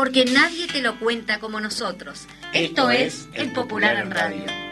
[0.00, 2.26] Porque nadie te lo cuenta como nosotros.
[2.54, 4.69] Esto, es El Popular en Radio.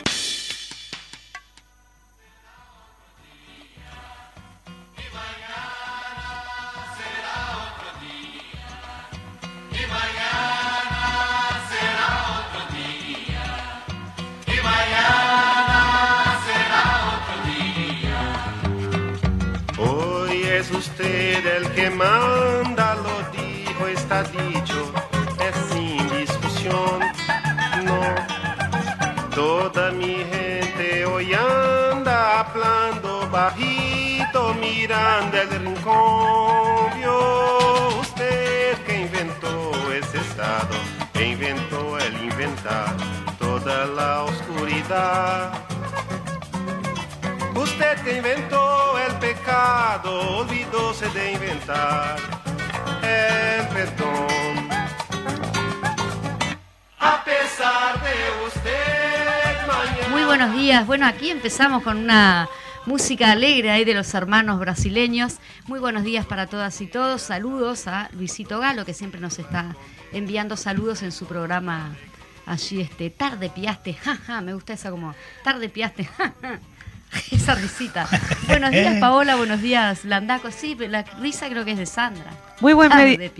[60.38, 60.86] Buenos días.
[60.86, 62.48] Bueno, aquí empezamos con una
[62.86, 65.38] música alegre ahí de los hermanos brasileños.
[65.66, 67.22] Muy buenos días para todas y todos.
[67.22, 69.74] Saludos a Luisito Galo, que siempre nos está
[70.12, 71.96] enviando saludos en su programa
[72.46, 76.60] allí, este, Tarde Piaste, jaja, me gusta esa como, Tarde Piaste, jaja.
[77.32, 78.08] Esa risita.
[78.46, 79.34] Buenos días, Paola.
[79.34, 80.52] Buenos días, Landaco.
[80.52, 82.30] Sí, la risa creo que es de Sandra.
[82.60, 83.32] Muy buen, Tarde.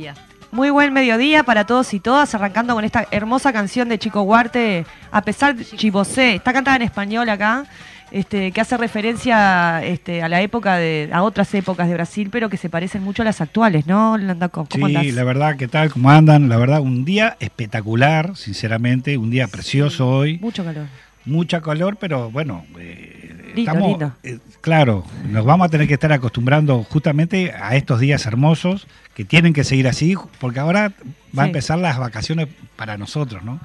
[0.51, 4.87] Muy buen mediodía para todos y todas, arrancando con esta hermosa canción de Chico Huarte,
[5.13, 6.35] a pesar de Chibosé.
[6.37, 7.65] Está cantada en español acá,
[8.11, 12.49] este, que hace referencia este, a la época de, a otras épocas de Brasil, pero
[12.49, 14.17] que se parecen mucho a las actuales, ¿no?
[14.51, 15.07] ¿Cómo Sí, andás?
[15.15, 15.91] la verdad, ¿qué tal?
[15.93, 16.49] ¿Cómo andan?
[16.49, 20.39] La verdad, un día espectacular, sinceramente, un día precioso hoy.
[20.39, 20.87] Mucho calor.
[21.27, 24.13] Mucha calor, pero bueno, eh, Lindo, estamos, lindo.
[24.23, 28.87] eh, claro, nos vamos a tener que estar acostumbrando justamente a estos días hermosos
[29.19, 30.93] que tienen que seguir así, porque ahora
[31.37, 32.47] va a empezar las vacaciones
[32.77, 33.59] para nosotros, ¿no?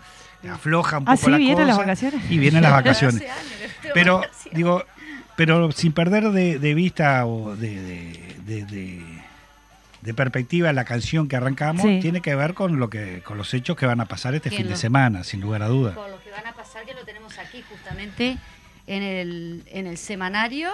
[0.52, 1.32] Afloja un Ah, poco ¿sí?
[1.32, 2.22] la ¿Vienen las vacaciones?
[2.32, 3.24] Y vienen las vacaciones.
[3.94, 4.84] Pero digo,
[5.36, 9.24] pero sin perder de, de vista o de, de- de- de-
[10.02, 12.00] de perspectiva la canción que arrancamos Sí.
[12.02, 14.58] tiene que ver con lo que con los hechos que van a pasar este Que
[14.58, 15.94] fin de semana, sin lugar a dudas.
[15.96, 18.38] Con lo que van a pasar, que lo tenemos aquí justamente
[18.88, 20.72] en el, en el semanario.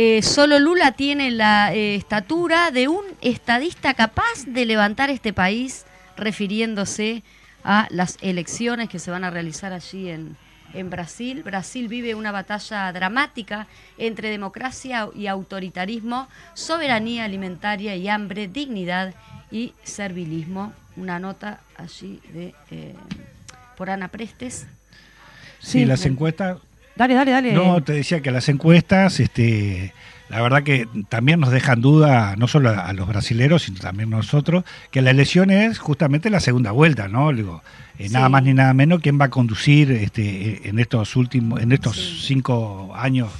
[0.00, 5.86] Eh, solo Lula tiene la eh, estatura de un estadista capaz de levantar este país,
[6.16, 7.24] refiriéndose
[7.64, 10.36] a las elecciones que se van a realizar allí en,
[10.72, 11.42] en Brasil.
[11.42, 13.66] Brasil vive una batalla dramática
[13.96, 19.14] entre democracia y autoritarismo, soberanía alimentaria y hambre, dignidad
[19.50, 20.72] y servilismo.
[20.96, 22.94] Una nota allí de eh,
[23.76, 24.68] por Ana Prestes.
[25.58, 26.58] Sí, Sí, las me- encuestas
[26.98, 27.52] Dale, dale, dale.
[27.52, 29.94] No, te decía que las encuestas, este,
[30.28, 34.12] la verdad que también nos dejan duda, no solo a, a los brasileros, sino también
[34.12, 37.32] a nosotros, que la elección es justamente la segunda vuelta, ¿no?
[37.32, 37.62] Digo,
[37.98, 38.12] eh, Sí.
[38.12, 41.96] nada más ni nada menos quién va a conducir este, en estos últimos, en estos
[41.96, 42.26] Sí.
[42.26, 43.30] cinco años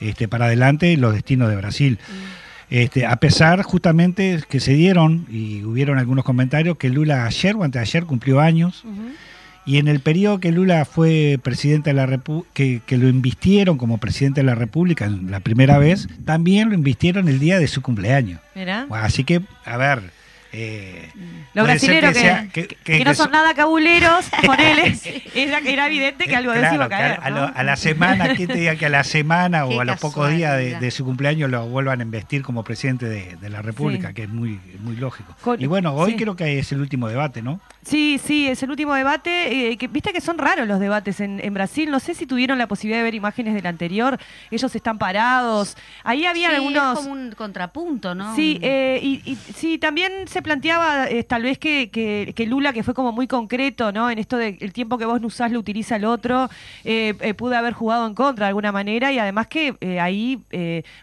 [0.00, 1.98] este, para adelante los destinos de Brasil.
[2.08, 2.42] Mm.
[2.74, 7.62] Este, a pesar justamente que se dieron y hubieron algunos comentarios que Lula ayer o
[7.64, 8.82] antes de ayer cumplió años.
[9.64, 13.78] Y en el periodo que Lula fue presidente de la República, que, que lo invistieron
[13.78, 17.80] como presidente de la República la primera vez, también lo invistieron el día de su
[17.80, 18.40] cumpleaños.
[18.54, 20.02] Bueno, así que, a ver,
[20.52, 21.10] eh,
[21.54, 24.94] Los brasileros que, sea- que- que- que que no so- son nada cabuleros, ponele,
[25.34, 27.18] era, era evidente que algo de eso iba a caer.
[27.22, 27.36] a, ¿no?
[27.48, 30.30] lo- a la semana, ¿quién te diga que a la semana o a los pocos
[30.30, 34.14] días de, su cumpleaños lo vuelvan a investir como presidente de, de la República, Sí.
[34.14, 35.34] que es muy, muy lógico.
[35.40, 36.16] Con- y bueno, hoy sí.
[36.18, 37.60] creo que es el último debate, ¿no?
[37.84, 39.70] Sí, sí, es el último debate.
[39.72, 41.90] eh, que, Viste que son raros los debates en, en Brasil.
[41.90, 44.18] No sé si tuvieron la posibilidad de ver imágenes del anterior.
[44.50, 45.76] Ellos están parados.
[46.04, 46.98] Ahí había Sí, algunos.
[46.98, 48.34] Es como un contrapunto, ¿no?
[48.36, 52.72] Sí, eh, y, y sí, también se planteaba eh, tal vez que, que- que Lula,
[52.72, 54.10] que fue como muy concreto, ¿no?
[54.10, 56.48] En esto de el tiempo que vos no usás lo utiliza el otro,
[56.84, 60.40] eh, eh, pudo haber jugado en contra de alguna manera y además que ahí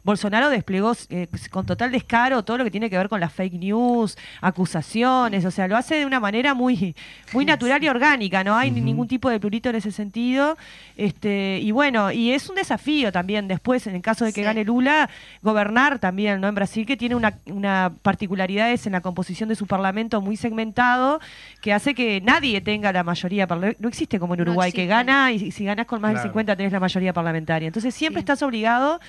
[0.04, 3.54] Bolsonaro desplegó eh, con total descaro todo lo que tiene que ver con las fake
[3.54, 6.96] news, acusaciones, o sea, lo hace de una manera muy,
[7.34, 10.58] muy natural y orgánica, no hay ni- ningún tipo de plurito en ese sentido.
[10.98, 14.46] Este, y bueno, y es un desafío también después, en el caso de que Sí.
[14.46, 15.10] gane Lula,
[15.42, 16.48] gobernar también, ¿no?
[16.50, 20.36] En Brasil, que tiene una, una particularidades en la composición composición de su parlamento muy
[20.38, 21.20] segmentado,
[21.62, 23.46] que hace que nadie tenga la mayoría.
[23.78, 26.24] No existe como en No Uruguay, que gana y si ganas con más Claro.
[26.24, 27.68] del 50 tenés la mayoría parlamentaria.
[27.68, 28.24] Entonces siempre Sí.
[28.24, 29.00] estás obligado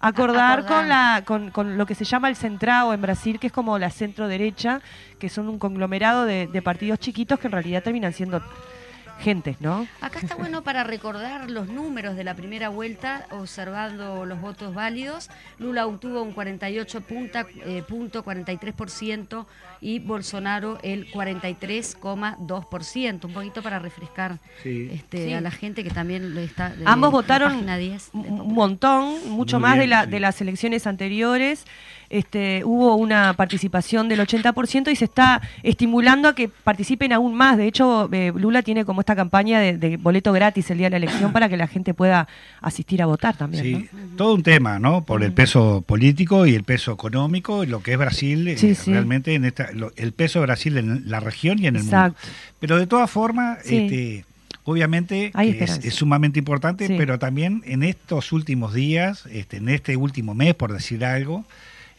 [0.00, 0.80] a acordar, acordar.
[0.80, 3.78] Con, la, con, con lo que se llama el centrado en Brasil, que es como
[3.78, 4.82] la centro derecha,
[5.18, 8.42] que son un conglomerado de, de partidos chiquitos que en realidad terminan siendo
[9.20, 9.86] gentes, ¿no?
[10.00, 15.28] Acá está bueno para recordar los números de la primera vuelta, observando los votos válidos.
[15.58, 19.46] Lula obtuvo un 48 punta, eh, punto 43%
[19.80, 23.24] y Bolsonaro el 43,2%.
[23.26, 24.88] Un poquito para refrescar Sí.
[24.92, 25.32] este, Sí.
[25.32, 26.70] a la gente que también lo está.
[26.70, 30.10] de Ambos la votaron página 10 de un montón, mucho Muy más de, la, sí.
[30.10, 31.64] de las elecciones anteriores.
[32.10, 37.56] Este, hubo una participación del 80% y se está estimulando a que participen aún más.
[37.56, 40.90] De hecho, eh, Lula tiene como esta campaña de, de boleto gratis el día de
[40.90, 42.26] la elección para que la gente pueda
[42.60, 43.62] asistir a votar también.
[43.64, 44.16] Sí, ¿no?
[44.16, 45.02] todo un tema, ¿no?
[45.04, 48.74] Por el peso político y el peso económico, y lo que es Brasil, eh, Sí,
[48.90, 52.18] realmente en esta, lo- el peso de Brasil en la región y en el Exacto.
[52.24, 52.36] mundo.
[52.58, 53.76] Pero de todas formas, Sí.
[53.76, 54.24] este,
[54.64, 56.94] obviamente es, sumamente importante, Sí.
[56.98, 61.44] pero también en estos últimos días, este, en este último mes, por decir algo,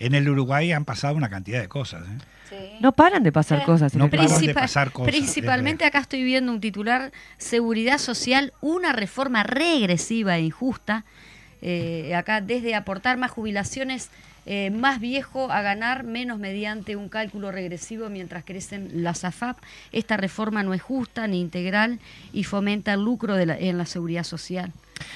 [0.06, 2.04] en el Uruguay han pasado una cantidad de cosas.
[2.52, 2.78] ¿eh?
[2.82, 3.96] No paran de pasar Eh, cosas.
[3.96, 9.44] No paran de pasar cosas, Principalmente acá estoy viendo un titular, Seguridad Social, una reforma
[9.44, 11.06] regresiva e injusta.
[11.62, 14.10] Eh, acá desde aportar más jubilaciones,
[14.48, 19.60] eh, más viejo a ganar menos mediante un cálculo regresivo mientras crecen las AFAP.
[19.92, 22.00] Esta reforma no es justa ni integral
[22.34, 24.72] y fomenta el lucro de la- en la seguridad social.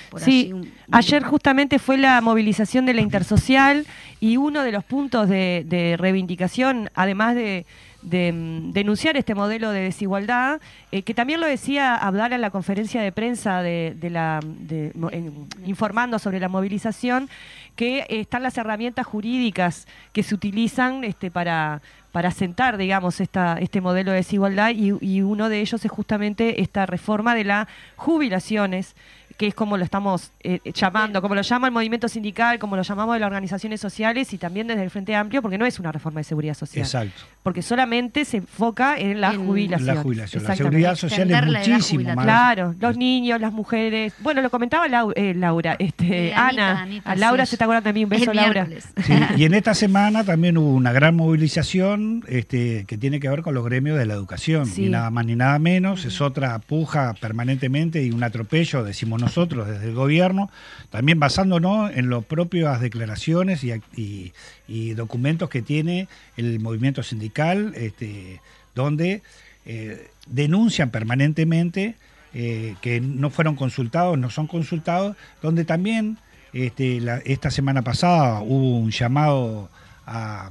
[0.10, 3.86] Por Sí, un- ayer justamente fue la movilización de la intersocial
[4.20, 7.66] y uno de los puntos de, de reivindicación, además de,
[8.02, 10.62] de, mm, denunciar este modelo de desigualdad,
[10.92, 14.92] eh, que también lo decía Abdala en la conferencia de prensa de, de la, de-
[14.96, 17.30] mo- en- informando sobre la movilización,
[17.76, 23.58] que eh, están las herramientas jurídicas que se utilizan este, para para sentar, digamos, esta,
[23.60, 27.68] este modelo de desigualdad y, y uno de ellos es justamente esta reforma de las
[27.98, 28.96] jubilaciones,
[29.38, 32.84] que es como lo estamos eh, llamando, como lo llama el movimiento sindical, como lo
[32.84, 35.92] llamamos de las organizaciones sociales y también desde el Frente Amplio, porque no es una
[35.92, 37.22] reforma de seguridad social, Exacto.
[37.44, 39.96] porque solamente se enfoca en la En jubilación.
[39.96, 40.44] La jubilación.
[40.44, 42.26] La seguridad social es muchísimo más.
[42.26, 44.14] Claro, los niños, las mujeres.
[44.20, 46.82] Bueno, lo comentaba Lau- eh, Laura, este, Eh, Anita, Ana.
[46.84, 47.50] Anita, a Laura sí.
[47.52, 48.04] se está acordando de mí.
[48.04, 48.68] Un beso, Laura.
[49.04, 53.42] Sí, y en esta semana también hubo una gran movilización este, que tiene que ver
[53.42, 54.84] con los gremios de la educación, Sí.
[54.84, 59.68] ni nada más ni nada menos, es otra puja permanentemente y un atropello, decimos nosotros
[59.68, 60.50] desde el gobierno,
[60.90, 64.32] también basándonos en las propias declaraciones y, y-
[64.68, 66.08] y documentos que tiene
[66.38, 68.42] el movimiento sindical, este,
[68.76, 69.22] donde
[69.66, 71.96] eh, denuncian permanentemente
[72.34, 76.18] eh, que no fueron consultados, no son consultados, donde también
[76.54, 79.70] este, la- esta semana pasada hubo un llamado
[80.06, 80.50] a,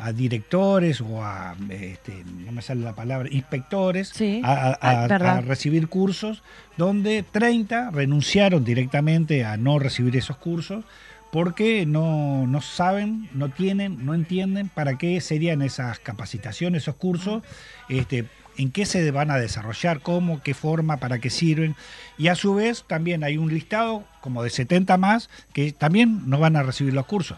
[0.00, 4.40] a directores o a, este, no me sale la palabra, inspectores Sí.
[4.44, 5.04] a, a- Ah,
[5.36, 6.42] a recibir cursos,
[6.76, 10.84] donde 30 renunciaron directamente a no recibir esos cursos
[11.32, 17.42] porque no, no saben, no tienen, no entienden para qué serían esas capacitaciones, esos cursos,
[17.88, 18.24] este,
[18.56, 21.74] en qué se van a desarrollar, cómo, qué forma, para qué sirven.
[22.16, 26.38] Y a su vez también hay un listado como de 70 más que también no
[26.38, 27.36] van a recibir los cursos.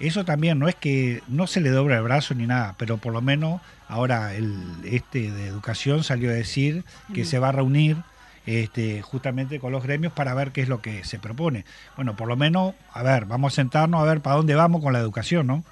[0.00, 3.12] Eso también no es que no se le dobra el brazo ni nada, pero por
[3.12, 7.98] lo menos ahora el este de educación salió a decir que se va a reunir
[8.46, 11.64] este, justamente con los gremios para ver qué es lo que se propone.
[11.96, 14.92] Bueno, por lo menos, a ver, vamos a sentarnos a ver para dónde vamos con
[14.92, 15.64] la educación, ¿no?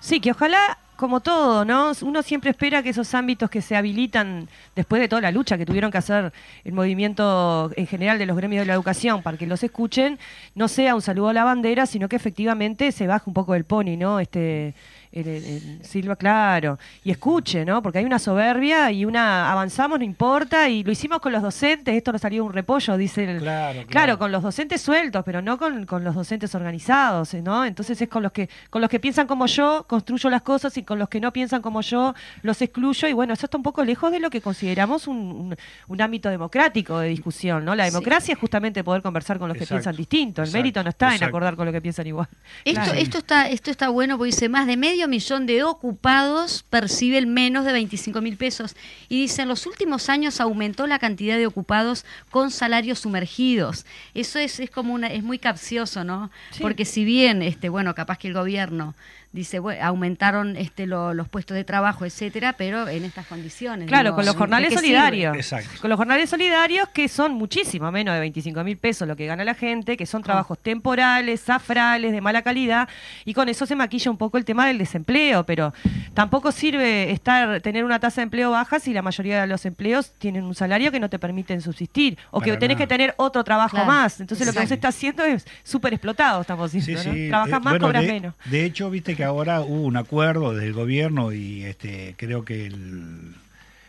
[0.00, 1.92] Sí, que ojalá, como todo, ¿no?
[2.02, 5.66] Uno siempre espera que esos ámbitos que se habilitan después de toda la lucha que
[5.66, 6.32] tuvieron que hacer
[6.64, 10.18] el movimiento en general de los gremios de la educación para que los escuchen,
[10.54, 13.64] no sea un saludo a la bandera, sino que efectivamente se baje un poco del
[13.64, 14.20] pony, ¿no?
[14.20, 14.74] Este
[15.20, 17.82] el- el- el Silva, claro, y escuche, ¿no?
[17.82, 21.94] Porque hay una soberbia y una avanzamos, no importa, y lo hicimos con los docentes,
[21.94, 24.18] esto nos salió un repollo, dice el, Claro, Claro, claro.
[24.18, 27.34] con los docentes sueltos, pero no con, con los docentes organizados.
[27.42, 27.64] ¿no?
[27.64, 30.82] Entonces es con los que con los que piensan como yo, construyo las cosas y
[30.82, 33.08] con los que no piensan como yo, los excluyo.
[33.08, 35.56] Y bueno, eso está un poco lejos de lo que consideramos un, un-
[35.88, 37.74] un ámbito democrático de discusión, ¿no?
[37.74, 37.90] La Sí.
[37.92, 40.42] democracia es justamente poder conversar con los que Exacto, piensan distinto.
[40.42, 42.28] El exacto, mérito no está en acordar con lo que piensan igual.
[42.64, 42.98] Esto, Claro.
[42.98, 47.64] esto, está, esto está bueno porque dice más de medio millón de ocupados perciben menos
[47.64, 48.76] de 25 mil pesos.
[49.08, 53.86] Y dice, en los últimos años aumentó la cantidad de ocupados con salarios sumergidos.
[54.14, 56.30] Eso es, es como una, es muy capcioso, ¿no?
[56.50, 56.62] Sí.
[56.62, 58.94] Porque si bien, este, bueno, capaz que el gobierno
[59.36, 63.86] dice, bueno, aumentaron este, lo- los puestos de trabajo, etcétera, pero en estas condiciones.
[63.86, 65.36] Claro, digo, con los ¿de jornales solidarios.
[65.36, 65.70] Exacto.
[65.80, 69.44] Con los jornales solidarios que son muchísimo menos de 25 mil pesos lo que gana
[69.44, 72.88] la gente, que son trabajos temporales, zafrales, de mala calidad,
[73.24, 75.72] y con eso se maquilla un poco el tema del desempleo, pero
[76.14, 80.12] tampoco sirve estar tener una tasa de empleo baja si la mayoría de los empleos
[80.18, 82.78] tienen un salario que no te permiten subsistir, o que tenés nada.
[82.78, 84.20] que tener otro trabajo Claro, más.
[84.20, 87.12] Entonces lo que se está haciendo es súper explotado, estamos Sí, diciendo.
[87.12, 87.28] ¿no?
[87.28, 88.34] Trabajas Eh, más, bueno, cobras de, menos.
[88.46, 93.34] De hecho, viste que ahora hubo un acuerdo del gobierno y este creo que el,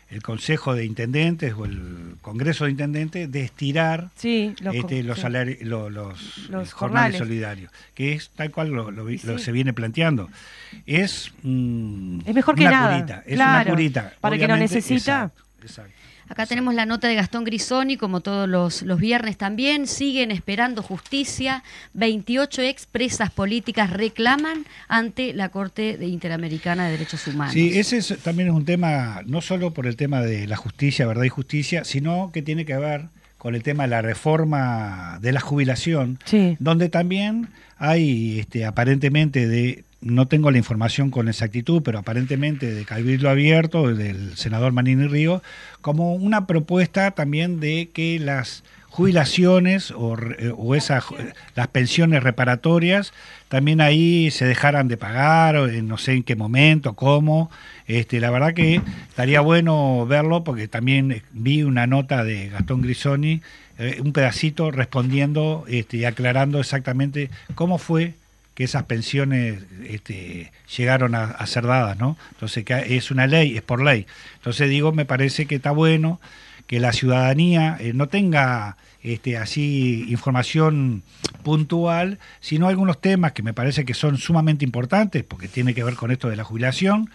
[0.09, 5.17] el Consejo de Intendentes o el Congreso de Intendentes de estirar Sí, los, este, los,
[5.19, 5.23] sí.
[5.25, 7.17] salari- lo- los, Los jornales jornales.
[7.17, 10.29] solidarios, que es tal cual lo, lo Sí, se viene planteando.
[10.85, 13.61] Es, mm, Es mejor que una nada, curita, es claro.
[13.69, 14.13] una curita.
[14.21, 15.23] Para que lo necesita.
[15.31, 15.93] exacto, exacto.
[16.29, 19.87] Acá tenemos la nota de Gastón Grisoni, como todos los, los viernes también.
[19.87, 21.63] Siguen esperando justicia.
[21.93, 27.53] 28 expresas políticas reclaman ante la Corte de Interamericana de Derechos Humanos.
[27.53, 31.07] Sí, ese es- también es un tema, no solo por el tema de la justicia,
[31.07, 33.05] verdad y justicia, sino que tiene que ver
[33.37, 36.57] con el tema de la reforma de la jubilación, Sí.
[36.59, 42.85] donde también hay este, aparentemente de, no tengo la información con exactitud, pero aparentemente de
[42.85, 45.41] Cabildo Abierto, del senador Manini Río,
[45.81, 51.03] como una propuesta también de que las jubilaciones o, re- o esas
[51.55, 53.13] las pensiones reparatorias
[53.47, 57.51] también ahí se dejaran de pagar en no sé en qué momento cómo.
[57.85, 62.81] Este la verdad que estaría bueno verlo porque también eh, vi una nota de Gastón
[62.81, 63.41] Grisoni
[63.77, 68.13] eh, un pedacito respondiendo este, y aclarando exactamente cómo fue
[68.57, 72.17] que esas pensiones este, llegaron a, ser dadas, ¿no?
[72.31, 74.07] Entonces que es una ley, es por ley.
[74.37, 76.19] Entonces digo, me parece que está bueno
[76.65, 81.03] que la ciudadanía eh, no tenga este, así información
[81.43, 85.93] puntual, sino algunos temas que me parece que son sumamente importantes, porque tiene que ver
[85.93, 87.11] con esto de la jubilación,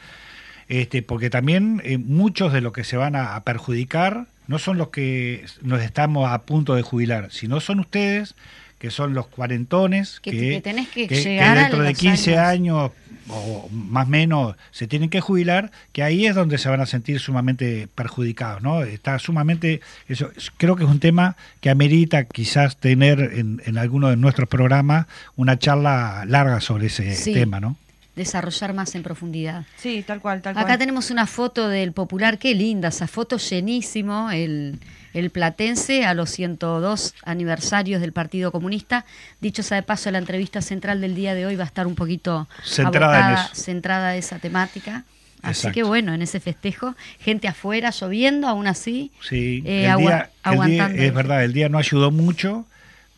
[0.69, 4.79] este, porque también eh, muchos de los que se van a, a perjudicar no son
[4.79, 8.37] los que nos estamos a punto de jubilar, sino son ustedes,
[8.83, 11.91] que son los cuarentones, Que- que, que tenés que que- que llegar a dentro de
[11.91, 12.81] los 15 años.
[12.83, 12.91] años
[13.29, 16.87] o más o menos se tienen que jubilar, que ahí es donde se van a
[16.87, 18.83] sentir sumamente perjudicados, ¿no?
[18.83, 24.09] Está sumamente, eso creo que es un tema que amerita quizás tener en, en alguno
[24.11, 27.33] de nuestros programas una charla larga sobre ese Sí.
[27.33, 27.77] tema, ¿no?
[28.17, 29.65] Desarrollar más en profundidad.
[29.77, 34.31] Sí, tal cual, tal Acá tenemos una foto del popular, qué linda, esa foto llenísimo,
[34.33, 34.81] el,
[35.15, 39.05] el platense a los 102 aniversarios del Partido Comunista.
[39.41, 41.95] Dicho sea de paso, la entrevista central del día de hoy va a estar un
[41.95, 43.55] poquito Centrada en abocada, eso.
[43.63, 45.05] centrada a esa temática.
[45.43, 45.75] Así Exacto.
[45.75, 49.11] que bueno, en ese festejo, gente afuera lloviendo, aún así.
[49.29, 51.03] Sí, eh, el día, el día- aguantando.
[51.03, 52.65] es verdad, el día no ayudó mucho,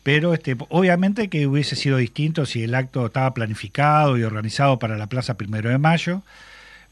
[0.01, 4.97] pero este, obviamente que hubiese sido distinto si el acto estaba planificado y organizado para
[4.97, 6.23] la Plaza Primero de Mayo,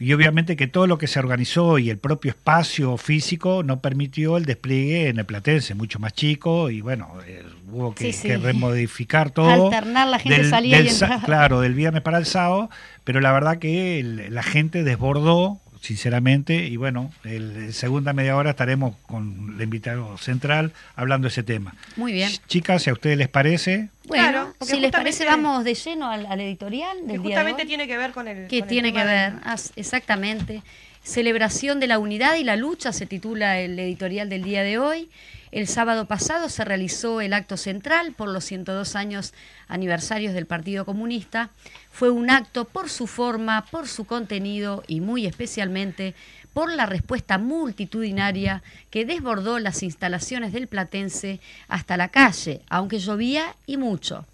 [0.03, 4.37] y obviamente que todo lo que se organizó y el propio espacio físico no permitió
[4.37, 8.27] el despliegue en el Platense, mucho más chico, y bueno, eh, hubo que, Sí, sí.
[8.27, 9.49] que remodificar todo.
[9.67, 11.23] Alternar, la gente salía y sa- entraba.
[11.25, 12.69] Claro, del viernes para el sábado,
[13.03, 18.51] pero la verdad que el- la gente desbordó, sinceramente, y bueno, el, segunda media hora
[18.51, 21.75] estaremos con el invitado central hablando de ese tema.
[21.97, 22.29] Muy bien.
[22.31, 26.09] Ch- Chicas, si a ustedes les parece, Bueno, Claro, si les parece, vamos de lleno
[26.09, 27.67] al, al editorial Que del día de justamente hoy.
[27.67, 28.47] tiene que ver con el.
[28.47, 29.33] ¿Qué con el tiene que ver?
[29.43, 30.61] Ah, exactamente.
[31.03, 35.09] Celebración de la unidad y la lucha se titula el editorial del día de hoy.
[35.53, 39.35] El sábado pasado se realizó el acto central por los 102 años
[39.67, 41.51] aniversarios del Partido Comunista.
[41.91, 46.15] Fue un acto por su forma, por su contenido y muy especialmente
[46.53, 53.55] por la respuesta multitudinaria que desbordó las instalaciones del Platense hasta la calle, aunque llovía
[53.67, 54.25] y mucho.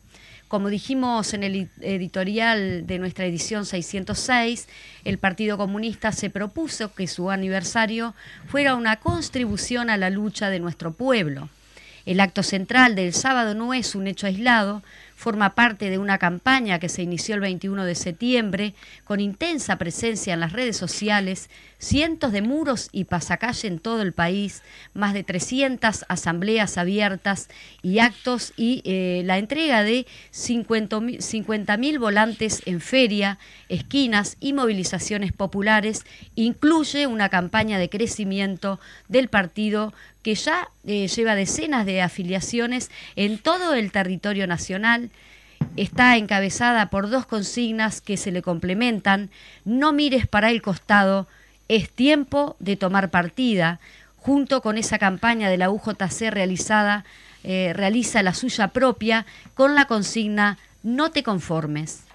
[0.50, 4.68] Como dijimos en el ed- editorial de nuestra edición 606,
[5.06, 8.16] el Partido Comunista se propuso que su aniversario
[8.48, 11.50] fuera una contribución a la lucha de nuestro pueblo.
[12.08, 14.82] El acto central del sábado no es un hecho aislado,
[15.20, 18.74] forma parte de una campaña que se inició el 21 de septiembre
[19.04, 24.14] con intensa presencia en las redes sociales, cientos de muros y pasacalle en todo el
[24.14, 27.50] país, más de 300 asambleas abiertas
[27.82, 36.06] y actos y eh, la entrega de 50.000 volantes en feria, esquinas y movilizaciones populares,
[36.36, 43.38] incluye una campaña de crecimiento del partido que ya eh, lleva decenas de afiliaciones en
[43.38, 45.09] todo el territorio nacional.
[45.76, 49.30] Está encabezada por dos consignas que se le complementan.
[49.66, 51.28] No mires para el costado,
[51.68, 53.80] es tiempo de tomar partida.
[54.18, 57.06] Junto con esa campaña de la UJC realizada,
[57.44, 62.09] eh, realiza la suya propia con la consigna No te conformes.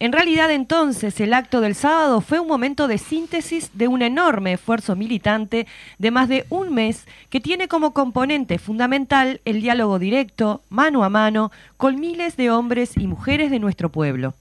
[0.00, 4.52] En realidad entonces el acto del sábado fue un momento de síntesis de un enorme
[4.52, 5.66] esfuerzo militante
[5.98, 11.08] de más de un mes que tiene como componente fundamental el diálogo directo, mano a
[11.08, 14.34] mano, con miles de hombres y mujeres de nuestro pueblo.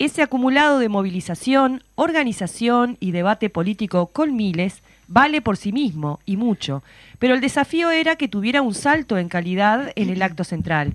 [0.00, 6.36] Ese acumulado de movilización, organización y debate político con miles vale por sí mismo y
[6.36, 6.82] mucho,
[7.20, 10.94] pero el desafío era que tuviera un salto en calidad en el acto central.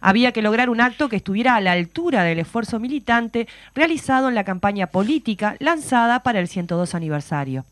[0.00, 4.34] Había que lograr un acto que estuviera a la altura del esfuerzo militante realizado en
[4.34, 7.64] la campaña política lanzada para el 102 aniversario.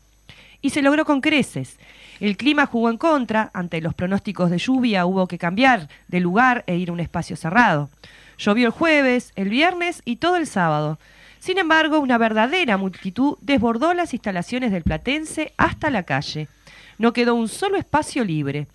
[0.61, 1.77] Y se logró con creces.
[2.19, 6.63] El clima jugó en contra, ante los pronósticos de lluvia hubo que cambiar de lugar
[6.65, 7.89] e ir a un espacio cerrado.
[8.37, 10.97] Llovió el jueves, el viernes y todo el sábado.
[11.39, 16.47] Sin embargo, una verdadera multitud desbordó las instalaciones del Platense hasta la calle.
[16.97, 18.67] No quedó un solo espacio libre.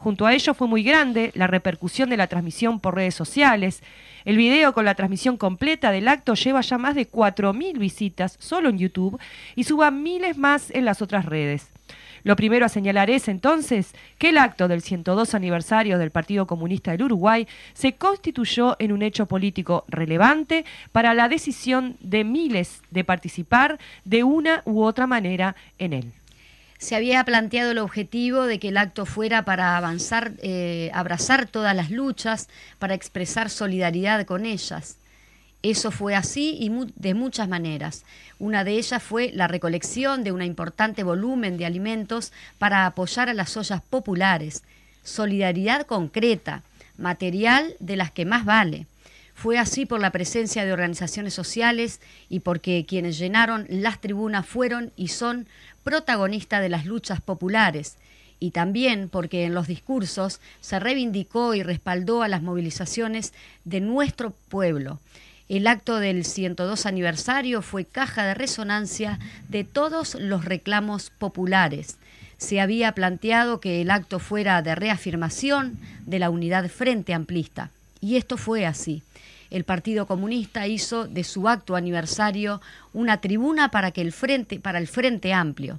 [0.00, 3.82] Junto a ello fue muy grande la repercusión de la transmisión por redes sociales.
[4.24, 8.70] El video con la transmisión completa del acto lleva ya más de 4.000 visitas solo
[8.70, 9.20] en YouTube
[9.56, 11.68] y suba miles más en las otras redes.
[12.22, 16.92] Lo primero a señalar es entonces que el acto del 102 aniversario del Partido Comunista
[16.92, 23.04] del Uruguay se constituyó en un hecho político relevante para la decisión de miles de
[23.04, 26.12] participar de una u otra manera en él
[26.80, 31.76] se había planteado el objetivo de que el acto fuera para avanzar, eh, abrazar todas
[31.76, 34.96] las luchas, para expresar solidaridad con ellas.
[35.62, 38.04] Eso fue así y de muchas maneras.
[38.38, 43.34] Una de ellas fue la recolección de un importante volumen de alimentos para apoyar a
[43.34, 44.62] las ollas populares.
[45.04, 46.62] Solidaridad concreta,
[46.96, 48.86] material de las que más vale.
[49.40, 54.92] Fue así por la presencia de organizaciones sociales y porque quienes llenaron las tribunas fueron
[54.98, 55.46] y son
[55.82, 57.96] protagonistas de las luchas populares
[58.38, 63.32] y también porque en los discursos se reivindicó y respaldó a las movilizaciones
[63.64, 65.00] de nuestro pueblo.
[65.48, 69.18] El acto del 102 aniversario fue caja de resonancia
[69.48, 71.96] de todos los reclamos populares.
[72.36, 77.70] Se había planteado que el acto fuera de reafirmación de la unidad frente amplista.
[78.02, 79.02] Y esto fue así
[79.50, 82.60] el Partido Comunista hizo de su acto aniversario
[82.92, 85.78] una tribuna para, que el frente, para el Frente Amplio.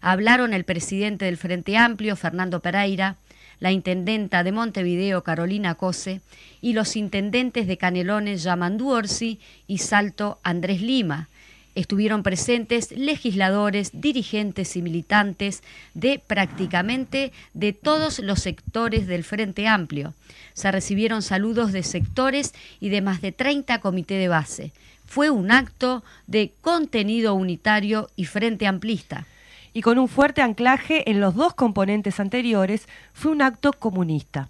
[0.00, 3.16] Hablaron el presidente del Frente Amplio, Fernando Pereira,
[3.58, 6.20] la intendenta de Montevideo, Carolina Cose,
[6.60, 11.28] y los intendentes de Canelones, Yamandú Orsi y Salto, Andrés Lima,
[11.76, 15.62] Estuvieron presentes legisladores, dirigentes y militantes
[15.92, 20.14] de prácticamente de todos los sectores del Frente Amplio.
[20.54, 24.72] Se recibieron saludos de sectores y de más de 30 comités de base.
[25.06, 29.26] Fue un acto de contenido unitario y frente amplista.
[29.74, 34.48] Y con un fuerte anclaje en los dos componentes anteriores, fue un acto comunista.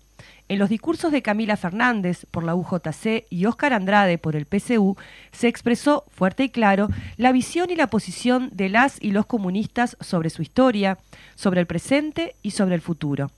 [0.49, 4.97] En los discursos de Camila Fernández por la UJC y Óscar Andrade por el PCU
[5.33, 9.97] se expresó fuerte y claro la visión y la posición de las y los comunistas
[10.01, 10.99] sobre su historia,
[11.35, 13.33] sobre el presente y sobre el futuro.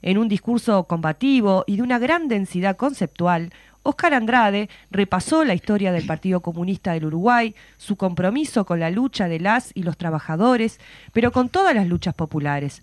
[0.00, 5.92] En un discurso combativo y de una gran densidad conceptual, Óscar Andrade repasó la historia
[5.92, 10.80] del Partido Comunista del Uruguay, su compromiso con la lucha de las y los trabajadores,
[11.12, 12.82] pero con todas las luchas populares,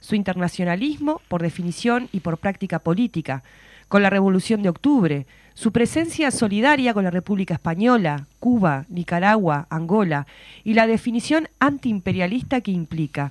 [0.00, 3.42] su internacionalismo por definición y por práctica política,
[3.88, 10.26] con la Revolución de Octubre, su presencia solidaria con la República Española, Cuba, Nicaragua, Angola
[10.64, 13.30] y la definición antiimperialista que implica.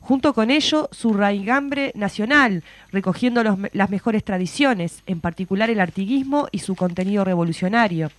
[0.00, 6.58] Junto con ello, su raigambre nacional, recogiendo las mejores tradiciones, en particular el artiguismo y
[6.58, 8.10] su contenido revolucionario.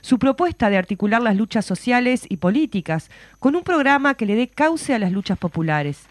[0.00, 4.46] Su propuesta de articular las luchas sociales y políticas con un programa que le dé
[4.46, 6.06] cauce a las luchas populares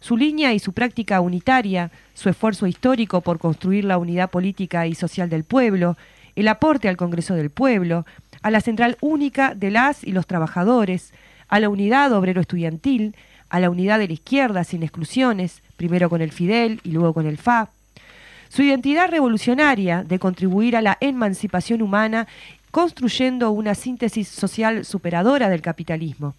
[0.00, 4.94] su línea y su práctica unitaria, su esfuerzo histórico por construir la unidad política y
[4.94, 5.96] social del pueblo,
[6.36, 8.06] el aporte al Congreso del Pueblo,
[8.42, 11.12] a la central única de las y los trabajadores,
[11.48, 13.14] a la unidad obrero-estudiantil,
[13.50, 17.26] a la unidad de la izquierda sin exclusiones, primero con el Fidel y luego con
[17.26, 17.70] el FA.
[18.48, 22.26] Su identidad revolucionaria de contribuir a la emancipación humana
[22.70, 26.34] construyendo una síntesis social superadora del capitalismo.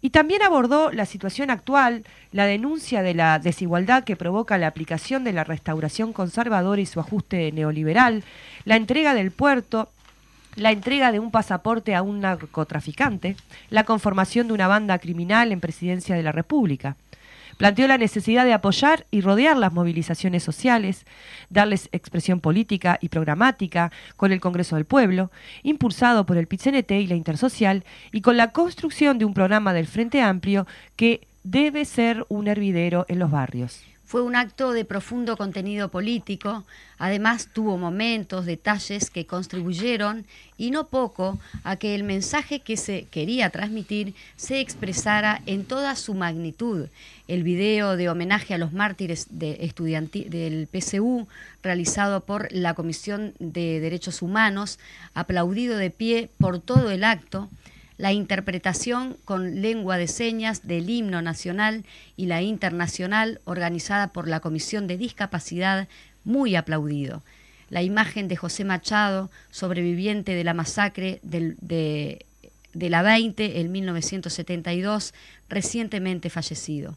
[0.00, 5.24] Y también abordó la situación actual, la denuncia de la desigualdad que provoca la aplicación
[5.24, 8.22] de la restauración conservadora y su ajuste neoliberal,
[8.64, 9.88] la entrega del puerto,
[10.54, 13.36] la entrega de un pasaporte a un narcotraficante,
[13.70, 16.96] la conformación de una banda criminal en presidencia de la República.
[17.58, 21.04] Planteó la necesidad de apoyar y rodear las movilizaciones sociales,
[21.50, 25.30] darles expresión política y programática con el Congreso del Pueblo,
[25.62, 29.86] impulsado por el PITCNT y la Intersocial, y con la construcción de un programa del
[29.86, 30.66] Frente Amplio
[30.96, 33.82] que debe ser un hervidero en los barrios.
[34.08, 36.64] Fue un acto de profundo contenido político,
[36.96, 40.24] además tuvo momentos, detalles que contribuyeron,
[40.56, 45.94] y no poco, a que el mensaje que se quería transmitir se expresara en toda
[45.94, 46.86] su magnitud.
[47.28, 49.56] El video de homenaje a los mártires de
[50.30, 51.28] del PCU,
[51.62, 54.78] realizado por la Comisión de Derechos Humanos,
[55.12, 57.50] aplaudido de pie por todo el acto,
[57.98, 61.84] la interpretación con lengua de señas del himno nacional
[62.16, 65.88] y la internacional organizada por la Comisión de Discapacidad,
[66.24, 67.22] muy aplaudido.
[67.70, 72.24] La imagen de José Machado, sobreviviente de la masacre del- de,
[72.72, 75.12] la 20 en 1972,
[75.48, 76.96] recientemente fallecido.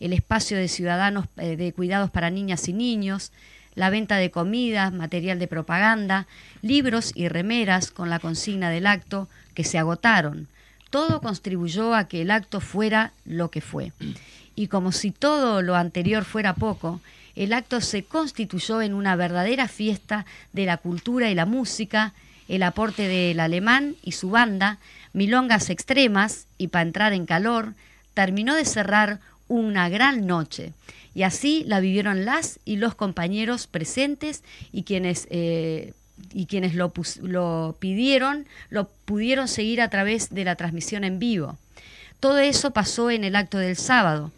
[0.00, 3.30] El espacio de ciudadanos eh, de cuidados para niñas y niños,
[3.74, 6.26] la venta de comidas, material de propaganda,
[6.62, 10.48] libros y remeras con la consigna del acto que se agotaron.
[10.90, 13.92] Todo contribuyó a que el acto fuera lo que fue.
[14.54, 17.00] Y como si todo lo anterior fuera poco,
[17.34, 22.12] el acto se constituyó en una verdadera fiesta de la cultura y la música,
[22.46, 24.78] el aporte del alemán y su banda,
[25.12, 27.74] milongas extremas y para entrar en calor,
[28.14, 30.72] terminó de cerrar una gran noche.
[31.14, 35.92] Y así la vivieron las y los compañeros presentes y quienes, eh,
[36.32, 41.56] y quienes lo, lo pidieron, lo pudieron seguir a través de la transmisión en vivo.
[42.20, 44.32] Todo eso pasó en el acto del sábado.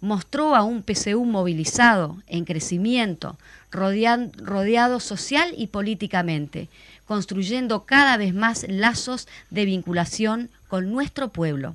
[0.00, 3.38] Mostró a un PCU movilizado, en crecimiento,
[3.70, 6.68] rodeado social y políticamente,
[7.06, 11.74] construyendo cada vez más lazos de vinculación con nuestro pueblo.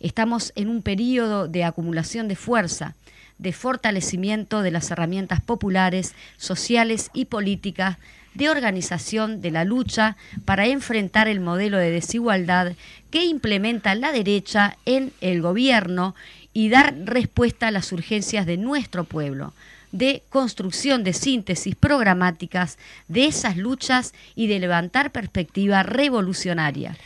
[0.00, 2.94] Estamos en un periodo de acumulación de fuerza,
[3.38, 7.98] de fortalecimiento de las herramientas populares, sociales y políticas
[8.34, 12.74] de organización de la lucha para enfrentar el modelo de desigualdad
[13.10, 16.14] que implementa la derecha en el gobierno
[16.52, 19.54] y dar respuesta a las urgencias de nuestro pueblo,
[19.92, 22.78] de construcción de síntesis programáticas
[23.08, 26.96] de esas luchas y de levantar perspectiva revolucionaria.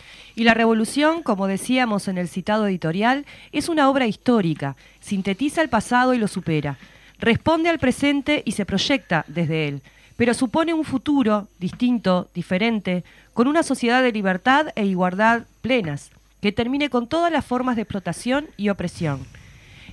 [0.40, 5.68] Y la revolución, como decíamos en el citado editorial, es una obra histórica, sintetiza el
[5.68, 6.78] pasado y lo supera,
[7.18, 9.82] responde al presente y se proyecta desde él,
[10.16, 16.52] pero supone un futuro distinto, diferente, con una sociedad de libertad e igualdad plenas, que
[16.52, 19.20] termine con todas las formas de explotación y opresión.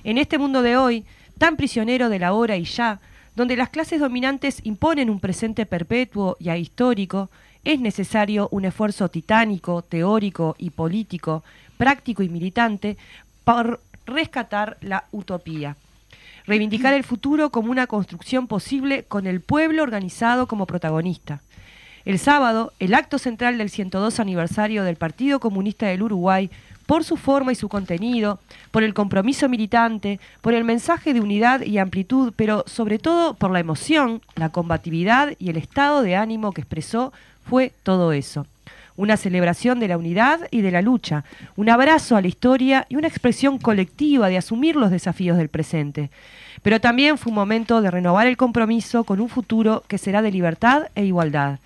[0.02, 1.04] En este mundo de hoy,
[1.36, 3.00] tan prisionero de la hora y ya,
[3.36, 7.28] donde las clases dominantes imponen un presente perpetuo y ahistórico,
[7.64, 11.42] es necesario un esfuerzo titánico, teórico y político,
[11.76, 12.96] práctico y militante,
[13.44, 15.76] para rescatar la utopía.
[16.46, 21.40] Reivindicar el futuro como una construcción posible con el pueblo organizado como protagonista.
[22.04, 26.50] El sábado, el acto central del 102 aniversario del Partido Comunista del Uruguay,
[26.86, 28.38] por su forma y su contenido,
[28.70, 33.50] por el compromiso militante, por el mensaje de unidad y amplitud, pero sobre todo por
[33.50, 37.12] la emoción, la combatividad y el estado de ánimo que expresó,
[37.48, 38.46] fue todo eso.
[38.96, 41.24] Una celebración de la unidad y de la lucha,
[41.56, 46.10] un abrazo a la historia y una expresión colectiva de asumir los desafíos del presente.
[46.62, 50.32] Pero también fue un momento de renovar el compromiso con un futuro que será de
[50.32, 51.60] libertad e igualdad.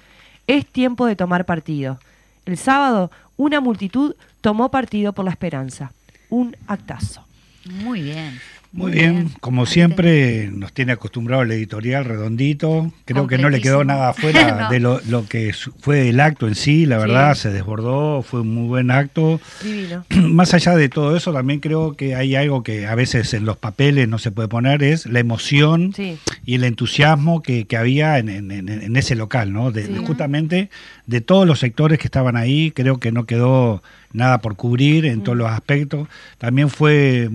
[0.47, 1.99] Es tiempo de tomar partido.
[2.45, 5.93] El sábado, una multitud tomó partido por la esperanza.
[6.29, 7.25] Un actazo.
[7.65, 8.39] Muy bien.
[8.75, 13.85] Muy bien, como siempre nos tiene acostumbrado el editorial redondito, creo que no le quedó
[13.85, 14.71] nada afuera No.
[14.71, 17.03] de lo, lo que fue el acto en sí, la Sí.
[17.03, 19.43] verdad, se desbordó, fue un muy buen acto.
[19.63, 20.07] Divino.
[20.31, 23.59] Más allá de todo eso, también creo que hay algo que a veces en los
[23.59, 26.17] papeles no se puede poner, es la emoción Sí.
[26.47, 29.71] y el entusiasmo que, que había en, en- en- en ese local, ¿no?
[29.71, 29.97] De, Sí.
[30.07, 30.71] justamente
[31.07, 33.83] de todos los sectores que estaban ahí, creo que no quedó
[34.15, 36.09] nada por cubrir en todos los aspectos.
[36.39, 37.29] También fue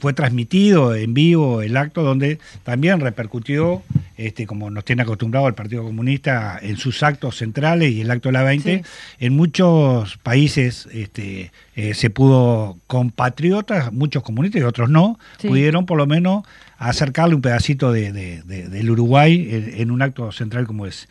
[0.00, 3.82] fue transmitido en vivo el acto donde también repercutió,
[4.16, 8.28] este, como nos tiene acostumbrado el Partido Comunista, en sus actos centrales y el acto
[8.28, 8.90] de la 20, Sí.
[9.24, 15.48] en muchos países este, eh, se pudo, compatriotas, muchos comunistas y otros no, Sí.
[15.48, 16.44] pudieron por lo menos
[16.78, 21.06] acercarle un pedacito de, de- de- del Uruguay en, en un acto central como ese.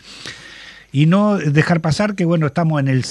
[0.92, 3.04] Y no dejar pasar que, bueno, estamos en el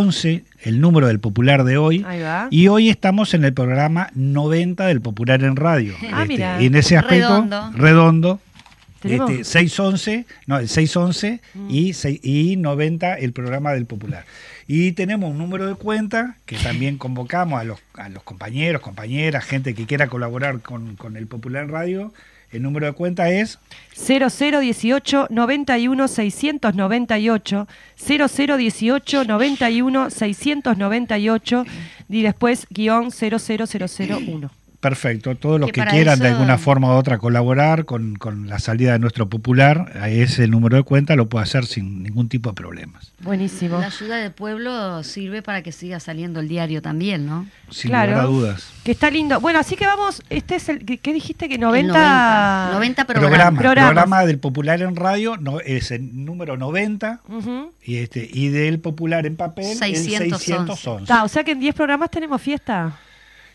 [0.00, 2.46] 611, el número del Popular de hoy, Ahí va.
[2.48, 5.94] y hoy estamos en el programa 90 del Popular en Radio.
[6.12, 6.62] Ah, mira.
[6.62, 7.72] y en ese aspecto, Redondo.
[7.74, 8.40] redondo,
[9.02, 11.70] Tenemos- este, 611, no, el 611 Mm.
[11.70, 14.24] y, seis- y 90 el programa del Popular.
[14.68, 19.44] Y tenemos un número de cuenta que también convocamos a los, a los compañeros, compañeras,
[19.44, 22.14] gente que quiera colaborar con, con el Popular en Radio.
[22.52, 23.58] El número de cuenta es
[23.94, 31.64] 0018 91 698 0018 91 698
[32.08, 34.59] y después guion 00001.
[34.80, 38.92] Perfecto, todos los Que quieran de alguna forma u otra colaborar con, con la salida
[38.92, 42.54] de nuestro popular, a ese número de cuenta lo puede hacer sin ningún tipo de
[42.54, 43.12] problemas.
[43.20, 43.78] Buenísimo.
[43.78, 47.46] La ayuda del pueblo sirve para que siga saliendo el diario también, ¿no?
[47.68, 48.12] Sin Claro.
[48.12, 48.72] lugar a dudas.
[48.82, 49.38] Que está lindo.
[49.38, 51.46] Bueno, así que vamos, este es el, ¿qué, dijiste?
[51.50, 51.92] Que El 90...
[51.92, 53.28] 90, 90 programas.
[53.30, 53.88] Programa, Programas.
[53.92, 57.72] programa del popular en radio no, es el número 90 Ujú.
[57.84, 60.24] y, este, y del popular en papel 611.
[60.24, 61.04] el 611.
[61.06, 62.98] Ta, o sea que en 10 programas tenemos fiesta.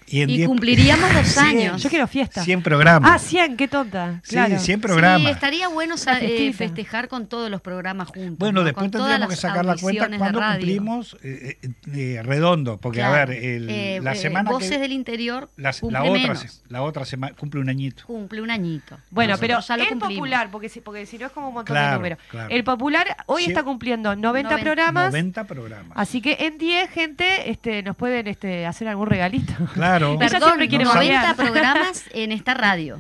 [0.08, 1.82] Y, en Y diez- cumpliríamos dos 100, años.
[1.84, 2.44] Yo quiero fiesta.
[2.44, 3.12] 100 programas.
[3.12, 4.20] Ah, 100, qué tonta.
[4.24, 4.60] Sí, Claro.
[4.60, 5.22] 100 programas.
[5.22, 8.38] Sí, estaría bueno eh, festejar con todos los programas juntos.
[8.38, 8.66] Bueno, ¿no?
[8.66, 11.58] después con tendríamos que sacar la cuenta cuando cumplimos eh,
[11.94, 13.16] eh, redondo, porque Claro.
[13.16, 16.22] a ver, el- Eh, la eh, semana Voces que, del Interior la, cumple la otra,
[16.22, 16.62] menos.
[16.70, 18.04] la otra semana cumple un añito.
[18.06, 18.98] Cumple un añito.
[19.10, 20.16] Bueno, Nosotros pero ya lo el cumplimos.
[20.18, 22.20] popular, porque si, porque si no es como un montón de números.
[22.30, 22.50] claro.
[22.50, 23.50] El popular hoy Sí.
[23.50, 24.64] está cumpliendo 90, 90.
[24.64, 25.12] programas.
[25.12, 25.92] 90 programas.
[25.96, 29.54] Así que en 10, gente, este, nos pueden este, hacer algún regalito.
[29.74, 29.95] Claro.
[29.98, 31.36] Ella Perdón, siempre quiere 90 bardear.
[31.36, 33.00] programas en esta radio.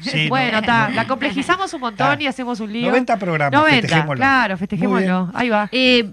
[0.00, 2.22] Sí, bueno, no- está, la complejizamos un montón Ta.
[2.22, 2.88] y hacemos un lío.
[2.88, 4.16] 90 programas, 90, festejémoslo.
[4.16, 5.30] claro, festejémoslo.
[5.34, 5.68] Ahí va.
[5.72, 6.10] Eh,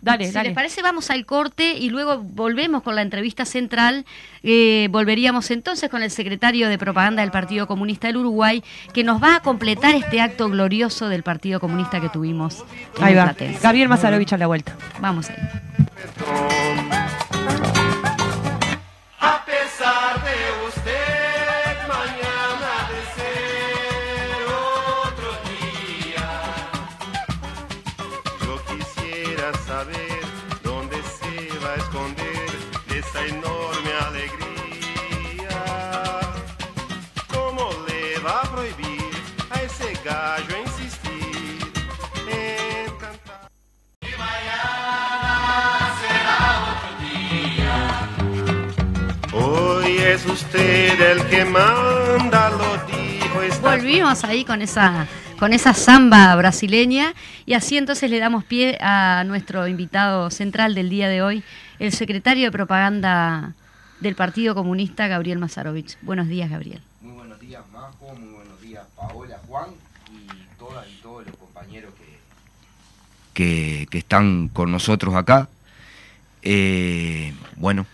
[0.00, 0.50] Dale, si dale.
[0.50, 4.04] les parece, vamos al corte y luego volvemos con la entrevista central.
[4.44, 8.62] Eh, volveríamos entonces con el secretario de propaganda del Partido Comunista del Uruguay,
[8.94, 12.64] que nos va a completar este acto glorioso del Partido Comunista que tuvimos.
[12.96, 13.34] en Ahí va.
[13.60, 14.76] Gabriel Mazarovich a la vuelta.
[15.00, 15.36] Vamos ahí.
[50.58, 55.06] Es usted el que manda, lo dijo esta Volvimos ahí con esa,
[55.38, 57.14] con esa samba brasileña
[57.46, 61.42] y así entonces le damos pie a nuestro invitado central del día de hoy,
[61.78, 63.54] el secretario de propaganda
[64.00, 65.96] del Partido Comunista, Gabriel Mazarovich.
[66.02, 66.80] Buenos días, Gabriel.
[67.00, 69.70] Muy buenos días, Majo, muy buenos días, Paola, Juan
[70.12, 72.18] y todas y todos los compañeros que,
[73.34, 75.48] que, que están con nosotros acá.
[76.42, 77.86] Eh, bueno,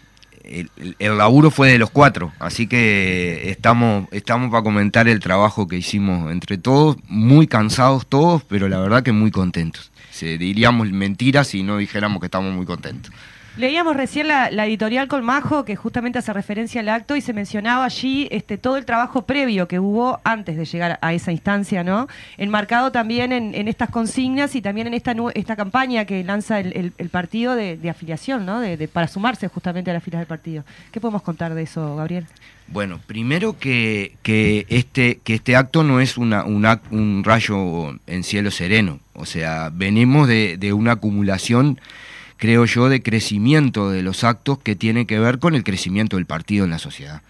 [0.54, 5.76] el, laburo fue de los cuatro, así que estamos, estamos para comentar el trabajo que
[5.76, 9.90] hicimos entre todos, muy cansados todos, pero la verdad que muy contentos.
[10.10, 13.12] Se diríamos mentiras si no dijéramos que estamos muy contentos.
[13.56, 17.84] Leíamos recién la, la editorial Colmajo, que justamente hace referencia al acto, y se mencionaba
[17.84, 22.08] allí este, todo el trabajo previo que hubo antes de llegar a esa instancia, ¿no?
[22.36, 26.90] Enmarcado también en, en estas consignas y también en esta, esta campaña que lanza el,
[27.12, 28.58] partido de, afiliación, ¿no?
[28.58, 30.64] De, para sumarse justamente a las filas del partido.
[30.90, 32.26] ¿Qué podemos contar de eso, Gabriel?
[32.66, 38.24] Bueno, primero que, que este, que este acto no es una, un, un rayo en
[38.24, 38.98] cielo sereno.
[39.12, 41.78] O sea, venimos de una acumulación,
[42.36, 46.26] creo yo, de crecimiento de los actos que tiene que ver con el crecimiento del
[46.26, 47.22] partido en la sociedad.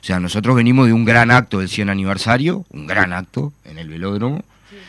[0.00, 3.78] O sea, nosotros venimos de un gran acto del 100 aniversario, un gran acto en
[3.78, 4.42] el velódromo,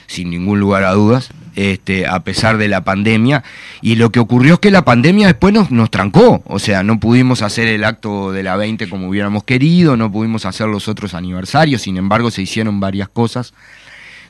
[0.08, 3.44] sin ningún lugar a dudas, este, a pesar de la pandemia.
[3.82, 6.44] Y lo que ocurrió es que la pandemia después nos, nos trancó.
[6.46, 10.46] O sea, no pudimos hacer el acto de la 20 como hubiéramos querido, no pudimos
[10.46, 13.54] hacer los otros aniversarios, sin embargo se hicieron varias cosas.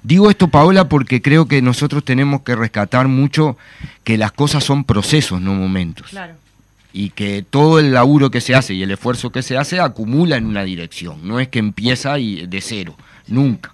[0.03, 3.57] Digo esto, Paola, porque creo que nosotros tenemos que rescatar mucho
[4.03, 6.33] que las cosas son procesos, no momentos Claro.
[6.91, 10.37] y que todo el laburo que se hace y el esfuerzo que se hace acumula
[10.37, 12.95] en una dirección, no es que empieza y de cero,
[13.27, 13.73] nunca.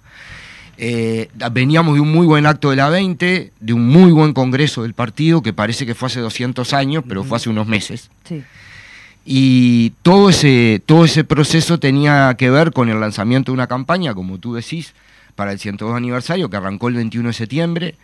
[0.80, 4.82] Eh, veníamos de un muy buen acto de la 20, de un muy buen congreso
[4.82, 8.10] del partido, que parece que fue hace 200 años, pero fue hace unos meses.
[8.28, 8.44] Sí.
[9.24, 14.14] Y todo ese, todo ese proceso tenía que ver con el lanzamiento de una campaña,
[14.14, 14.94] como tú decís,
[15.38, 17.94] para el 102 aniversario, que arrancó el 21 de septiembre,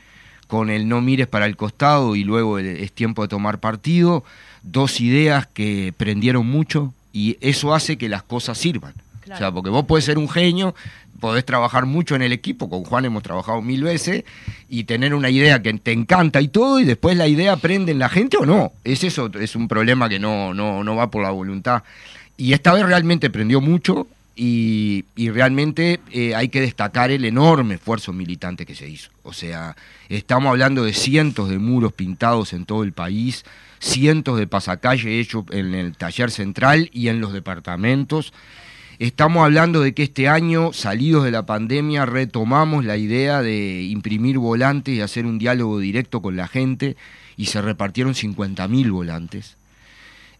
[0.47, 4.23] con el no mires para el costado y luego es tiempo de tomar partido,
[4.63, 8.93] dos ideas que prendieron mucho y eso hace que las cosas sirvan.
[9.29, 10.77] O sea, porque vos podés ser un genio,
[11.19, 14.23] podés trabajar mucho en el equipo, con Juan hemos trabajado mil veces,
[14.69, 17.99] y tener una idea que te encanta y todo, y después la idea prende en
[17.99, 18.71] la gente o no.
[18.85, 21.83] Es eso, es un problema que no, no, no va por la voluntad.
[22.37, 27.75] Y esta vez realmente prendió mucho y, y realmente eh, hay que destacar el enorme
[27.75, 29.11] esfuerzo militante que se hizo.
[29.23, 29.77] O sea,
[30.09, 33.45] estamos hablando de cientos de muros pintados en todo el país,
[33.79, 38.33] cientos de pasacalle hechos en el taller central y en los departamentos.
[38.99, 44.39] Estamos hablando de que este año, salidos de la pandemia, retomamos la idea de imprimir
[44.39, 46.97] volantes y hacer un diálogo directo con la gente
[47.37, 49.57] y se repartieron 50.000 volantes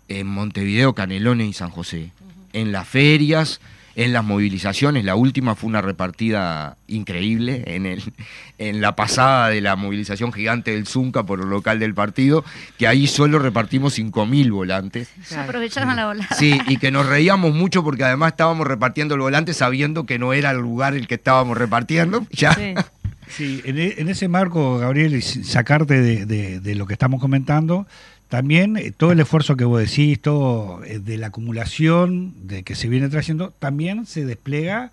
[0.09, 2.11] en Montevideo, Canelones y San José.
[2.53, 3.61] en las ferias,
[3.97, 5.05] en las movilizaciones.
[5.05, 8.03] La última fue una repartida increíble en, el,
[8.59, 12.45] en la pasada de la movilización gigante del Zunca por el local del partido,
[12.79, 15.09] que ahí solo repartimos 5.000 volantes.
[15.25, 16.29] Se aprovecharon la volada.
[16.37, 20.33] Sí, y que nos reíamos mucho porque además estábamos repartiendo el volante sabiendo que no
[20.33, 22.27] era el lugar el que estábamos repartiendo.
[22.33, 22.53] Ya.
[22.55, 22.75] Sí.
[23.27, 27.21] Sí, en, e- en ese marco, Gabriel, y sacarte de, de- de lo que estamos
[27.23, 27.87] comentando,
[28.29, 32.75] también eh, todo el esfuerzo que vos decís, todo eh, de la acumulación de que
[32.75, 34.91] se viene trayendo, también se despliega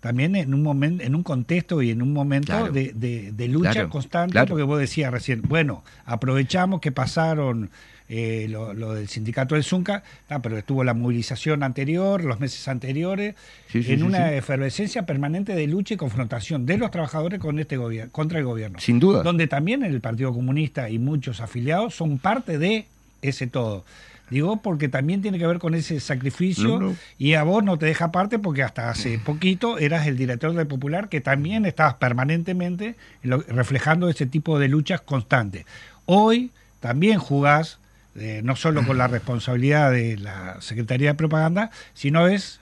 [0.00, 2.72] también en un momento, en un contexto y en un momento Claro.
[2.72, 4.48] de, de- de lucha Claro, constante, claro.
[4.48, 7.70] porque vos decías recién, bueno, aprovechamos que pasaron
[8.08, 12.68] eh, lo, lo del sindicato del Zunca, ah, pero estuvo la movilización anterior, los meses
[12.68, 13.34] anteriores,
[13.68, 17.58] Sí, sí, en sí, una efervescencia permanente de lucha y confrontación de los trabajadores con
[17.58, 18.78] este gobierno, contra el gobierno.
[18.78, 19.22] Sin duda.
[19.22, 22.86] Donde también el Partido Comunista y muchos afiliados son parte de
[23.22, 23.84] ese todo.
[24.30, 26.96] Digo, porque también tiene que ver con ese sacrificio No, no.
[27.18, 30.66] y a vos no te deja parte porque hasta hace poquito eras el director del
[30.66, 35.66] Popular que también estabas permanentemente reflejando ese tipo de luchas constantes.
[36.06, 37.78] Hoy también jugás
[38.16, 42.60] eh, no solo con la responsabilidad de la Secretaría de Propaganda, sino es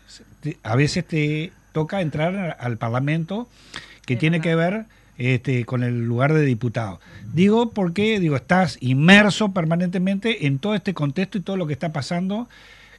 [0.63, 3.49] a veces te toca entrar al Parlamento
[4.07, 4.85] que tiene que ver
[5.19, 7.01] este, con el lugar de diputado.
[7.33, 11.93] Digo porque digo estás inmerso permanentemente en todo este contexto y todo lo que está
[11.93, 12.49] pasando.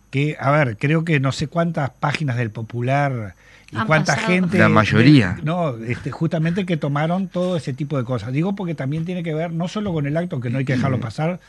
[0.10, 3.34] Que, a ver, creo que no sé cuántas páginas del Popular
[3.72, 4.32] y Han cuánta pasado.
[4.32, 4.60] gente.
[4.60, 5.34] La mayoría.
[5.34, 8.32] de- no, este, justamente que tomaron todo ese tipo de cosas.
[8.32, 10.74] Digo porque también tiene que ver no solo con el acto, que no hay que
[10.74, 11.40] dejarlo pasar,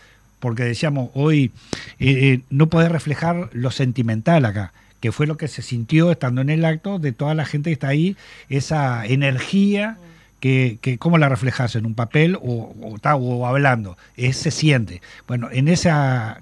[0.44, 1.50] porque decíamos hoy,
[1.98, 6.42] eh, eh, no podés reflejar lo sentimental acá, que fue lo que se sintió estando
[6.42, 8.16] en el acto de toda la gente que está ahí,
[8.50, 9.96] esa energía.
[10.40, 15.00] Que, que cómo la reflejas en un papel o, o, o hablando, es, se siente.
[15.26, 15.90] Bueno, en ese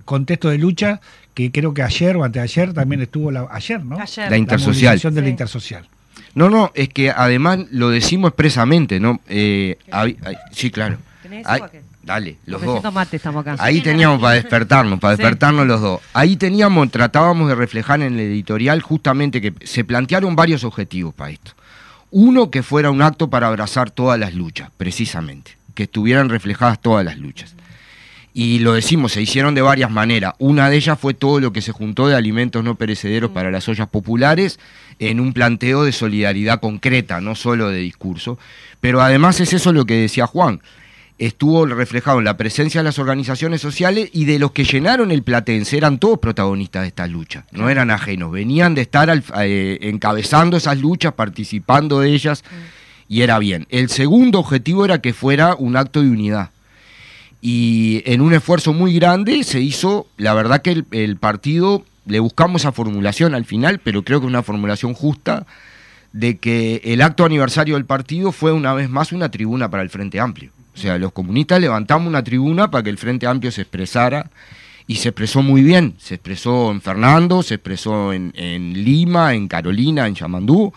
[0.05, 1.01] contexto de lucha,
[1.35, 4.01] que creo que ayer o anteayer también estuvo la, ayer, ¿no?
[4.01, 4.29] Ayer.
[4.29, 4.99] La intersocial.
[4.99, 5.87] de la intersocial.
[6.35, 9.21] No, no, es que además lo decimos expresamente, ¿no?
[9.29, 10.97] Eh, hab- ay, sí, claro.
[11.23, 11.82] ¿Tenés Ay, agua qué?
[12.03, 12.95] Dale, los Ofreciendo dos.
[12.95, 13.57] mate estamos acá.
[13.59, 15.23] Ahí teníamos para despertarnos, para Sí.
[15.23, 16.01] despertarnos los dos.
[16.13, 21.31] Ahí teníamos, tratábamos de reflejar en el editorial justamente que se plantearon varios objetivos para
[21.31, 21.53] esto.
[22.11, 27.05] Uno, que fuera un acto para abrazar todas las luchas, precisamente, que estuvieran reflejadas todas
[27.05, 27.55] las luchas.
[28.35, 30.33] Y lo decimos, se hicieron de varias maneras.
[30.39, 33.69] Una de ellas fue todo lo que se juntó de alimentos no perecederos para las
[33.69, 34.59] ollas populares
[34.99, 38.39] en un planteo de solidaridad concreta, no solo de discurso.
[38.81, 40.63] Pero además es eso lo que decía Juan.
[41.27, 45.23] Estuvo reflejado en la presencia de las organizaciones sociales y de los que llenaron el
[45.23, 49.79] Platense, eran todos protagonistas de esta lucha, no eran ajenos, venían de estar al- eh,
[49.83, 52.43] encabezando esas luchas, participando de ellas,
[53.09, 53.69] y era bien.
[53.71, 56.51] El segundo objetivo era que fuera un acto de unidad
[57.41, 62.19] y en un esfuerzo muy grande se hizo, la verdad que el, el partido, le
[62.19, 65.47] buscamos esa formulación al final, pero creo que una formulación justa,
[66.13, 69.89] de que el acto aniversario del partido fue una vez más una tribuna para el
[69.91, 70.51] Frente Amplio.
[70.75, 74.31] O sea, los comunistas levantamos una tribuna para que el Frente Amplio se expresara
[74.87, 75.95] y se expresó muy bien.
[75.99, 78.33] Se expresó en Fernando, se expresó en,
[78.85, 80.73] Lima, en Carolina, en Yamandú,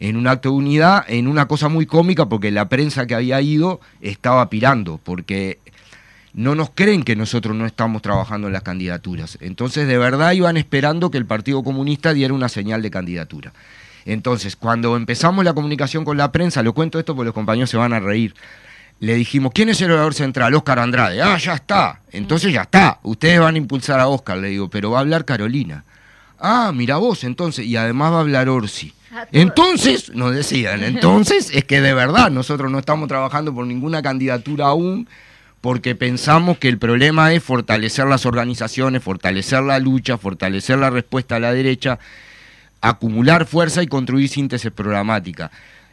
[0.00, 3.40] en un acto de unidad, en una cosa muy cómica porque la prensa que había
[3.40, 5.58] ido estaba pirando, porque
[6.32, 9.38] no nos creen que nosotros no estamos trabajando en las candidaturas.
[9.40, 13.52] Entonces, de verdad iban esperando que el Partido Comunista diera una señal de candidatura.
[14.04, 17.76] Entonces, cuando empezamos la comunicación con la prensa, lo cuento esto porque los compañeros se
[17.76, 18.34] van a reír.
[19.04, 20.54] Le dijimos, ¿quién es el orador central?
[20.54, 21.20] Óscar Andrade.
[21.20, 22.00] Ah, ya está.
[22.10, 23.00] Entonces ya está.
[23.02, 25.84] Ustedes van a impulsar a Óscar, le digo, pero va a hablar Carolina.
[26.40, 27.66] Ah, mira vos, entonces.
[27.66, 28.94] Y además va a hablar Orsi.
[29.30, 34.66] Entonces, nos decían, entonces es que de verdad nosotros no estamos trabajando por ninguna candidatura
[34.66, 35.06] aún
[35.60, 41.36] porque pensamos que el problema es fortalecer las organizaciones, fortalecer la lucha, fortalecer la respuesta
[41.36, 41.98] a la derecha,
[42.80, 45.50] acumular fuerza y construir síntesis programática.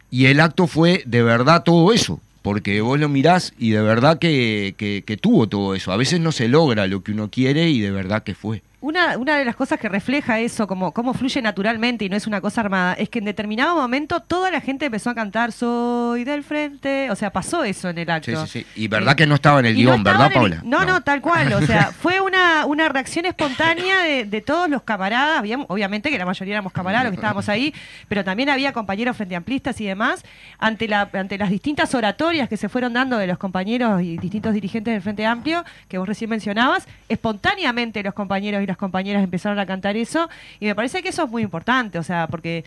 [0.10, 4.20] Y el acto fue de verdad todo eso, porque vos lo mirás y de verdad
[4.20, 5.92] que, que- que tuvo todo eso.
[5.92, 8.62] A veces no se logra lo que uno quiere y de verdad que fue.
[8.82, 12.26] Una, una de las cosas que refleja eso, como cómo fluye naturalmente y no es
[12.26, 16.24] una cosa armada, es que en determinado momento toda la gente empezó a cantar Soy
[16.24, 17.12] del frente.
[17.12, 18.32] O sea, pasó eso en el acto.
[18.48, 18.82] Sí, sí, sí.
[18.84, 20.62] Y verdad que no estaba en el no guion, ¿verdad, el- Paula?
[20.64, 21.54] No, no, tal cual.
[21.54, 25.38] O sea, fue una, una reacción espontánea de, de todos los camaradas.
[25.38, 27.74] Habíamos- obviamente que la mayoría éramos camaradas los que estábamos ahí,
[28.08, 30.24] pero también había compañeros frente amplistas y demás.
[30.58, 34.54] Ante, la, ante las distintas oratorias que se fueron dando de los compañeros y distintos
[34.56, 39.60] dirigentes del Frente Amplio, que vos recién mencionabas, espontáneamente los compañeros y las compañeras empezaron
[39.60, 42.64] a cantar eso y me parece que eso es muy importante, o sea, porque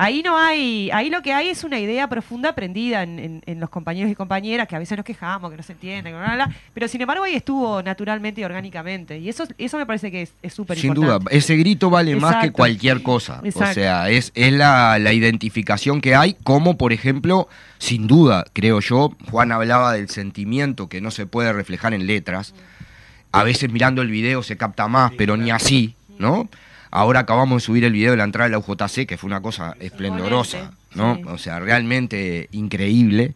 [0.00, 3.58] ahí no hay, ahí lo que hay es una idea profunda aprendida en, en- en
[3.58, 6.26] los compañeros y compañeras que a veces nos quejamos, que no se entiende, que bla,
[6.36, 10.12] bla, bla, pero sin embargo ahí estuvo naturalmente y orgánicamente y eso, eso me parece
[10.12, 11.24] que es súper Sin importante.
[11.24, 13.40] duda, ese grito vale más que cualquier cosa.
[13.42, 13.70] Exacto.
[13.70, 17.48] O sea, es, es la, la identificación que hay, como por ejemplo,
[17.78, 22.54] sin duda, creo yo, Juan hablaba del sentimiento que no se puede reflejar en letras.
[23.32, 26.48] A veces mirando el video se capta más, pero ni así, ¿no?
[26.90, 29.42] Ahora acabamos de subir el video de la entrada de la UJC, que fue una
[29.42, 31.18] cosa esplendorosa, ¿no?
[31.26, 33.34] O sea, realmente increíble.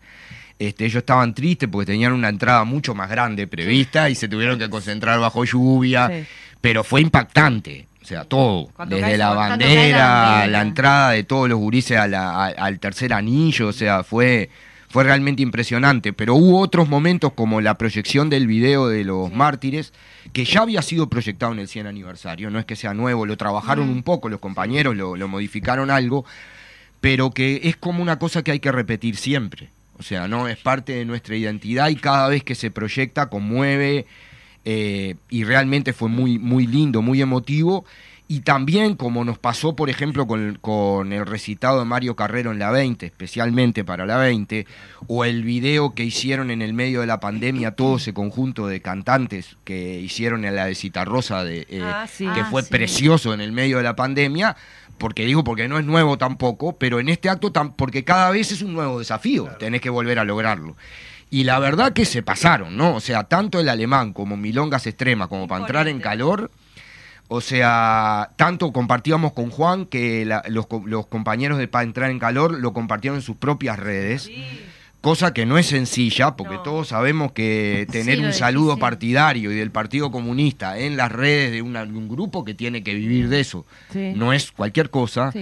[0.58, 4.58] Este, ellos estaban tristes porque tenían una entrada mucho más grande prevista y se tuvieron
[4.58, 6.24] que concentrar bajo lluvia, Sí.
[6.60, 7.86] pero fue impactante.
[8.00, 12.06] O sea, todo, Cuando desde cae la bandera, la entrada de todos los gurises a
[12.08, 14.50] la- a- al tercer anillo, o sea, fue,
[14.92, 16.12] fue realmente impresionante.
[16.12, 19.94] Pero hubo otros momentos como la proyección del video de los mártires,
[20.34, 23.38] que ya había sido proyectado en el 100 aniversario, no es que sea nuevo, lo
[23.38, 26.26] trabajaron un poco los compañeros, lo, lo modificaron algo,
[27.00, 29.70] pero que es como una cosa que hay que repetir siempre.
[29.98, 34.04] O sea, no es parte de nuestra identidad y cada vez que se proyecta conmueve
[34.66, 37.86] eh, y realmente fue muy, muy lindo, muy emotivo.
[38.28, 42.58] Y también, como nos pasó, por ejemplo, con, con el recitado de Mario Carrero en
[42.58, 44.66] la 20, especialmente para la 20,
[45.06, 48.80] o el video que hicieron en el medio de la pandemia, todo ese conjunto de
[48.80, 52.24] cantantes que hicieron en la de Citarrosa, de, eh, Ah, sí.
[52.32, 52.70] que Ah, fue sí.
[52.70, 54.56] precioso en el medio de la pandemia,
[54.96, 58.50] porque digo, porque no es nuevo tampoco, pero en este acto, tam- porque cada vez
[58.50, 60.74] es un nuevo desafío, tenés que volver a lograrlo.
[61.28, 62.94] Y la verdad que se pasaron, ¿no?
[62.94, 66.02] O sea, tanto el alemán como Milongas Extrema, como para entrar en Imponente.
[66.08, 66.50] calor,
[67.28, 72.10] o sea, tanto compartíamos con Juan que la- los, co- los compañeros de Para entrar
[72.10, 74.30] en calor lo compartieron en sus propias redes.
[75.00, 76.62] Cosa que no es sencilla, porque No.
[76.62, 81.50] todos sabemos que tener Sí, un saludo partidario y del Partido Comunista en las redes
[81.50, 84.12] de, una- de un grupo que tiene que vivir de eso Sí.
[84.14, 85.32] no es cualquier cosa.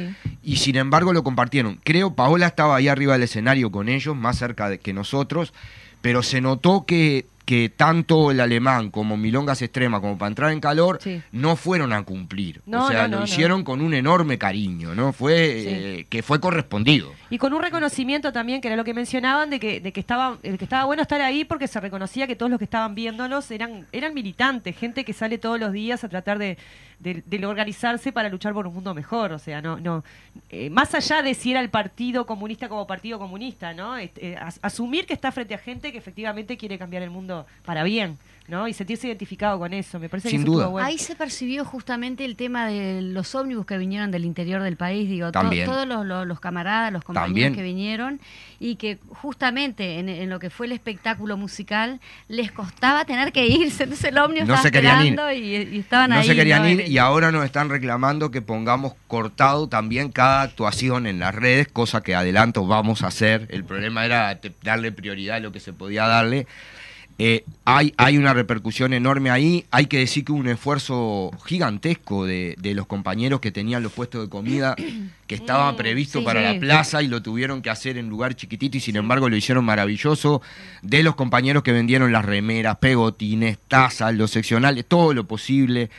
[0.42, 1.78] Y sin embargo lo compartieron.
[1.84, 5.52] Creo Paola estaba ahí arriba del escenario con ellos, más cerca de que nosotros,
[6.00, 10.60] pero se notó que, que tanto el alemán como Milongas Extrema, como para entrar en
[10.60, 11.20] calor, Sí.
[11.32, 12.62] no fueron a cumplir.
[12.64, 15.12] No, o sea, no, lo no, hicieron con un enorme cariño, ¿no?
[15.12, 15.68] Fue Sí.
[15.68, 17.12] eh, que fue correspondido.
[17.28, 20.38] Y con un reconocimiento también, que era lo que mencionaban, de que, de que estaba,
[20.44, 23.50] el que estaba bueno estar ahí porque se reconocía que todos los que estaban viéndolos
[23.50, 26.56] eran, eran militantes, gente que sale todos los días a tratar de,
[27.00, 29.32] de- de organizarse para luchar por un mundo mejor.
[29.32, 30.04] O sea, no, no,
[30.50, 33.96] eh, más allá de si era el partido comunista como partido comunista, ¿no?
[33.96, 37.39] Este, eh, as- asumir que está frente a gente que efectivamente quiere cambiar el mundo
[37.64, 38.18] para bien,
[38.48, 38.66] ¿no?
[38.66, 39.98] Y sentirse identificado con eso.
[40.00, 40.66] Me parece Sin que duda.
[40.66, 40.86] bueno.
[40.86, 45.08] Ahí se percibió justamente el tema de los ómnibus que vinieron del interior del país,
[45.08, 45.66] digo, to- También.
[45.66, 47.54] todos los, los- los camaradas, los compañeros También.
[47.54, 48.20] que vinieron
[48.58, 53.46] y que justamente en, en lo que fue el espectáculo musical les costaba tener que
[53.46, 55.12] irse, entonces el ómnibus No estaba se querían ir.
[55.12, 56.26] esperando y, y estaban no ahí.
[56.26, 56.68] se querían ¿no?
[56.68, 61.68] ir y ahora nos están reclamando que pongamos cortado también cada actuación en las redes,
[61.68, 63.46] cosa que adelanto vamos a hacer.
[63.50, 66.46] El problema era te- darle prioridad a lo que se podía darle.
[67.22, 69.66] Eh, hay, hay una repercusión enorme ahí.
[69.70, 73.92] Hay que decir que hubo un esfuerzo gigantesco de, de los compañeros que tenían los
[73.92, 74.74] puestos de comida
[75.26, 76.54] que estaba previsto sí, para sí.
[76.54, 79.66] la plaza y lo tuvieron que hacer en lugar chiquitito y sin embargo lo hicieron
[79.66, 80.40] maravilloso.
[80.80, 85.90] De los compañeros que vendieron las remeras, pegotines, tazas, los seccionales, todo lo posible.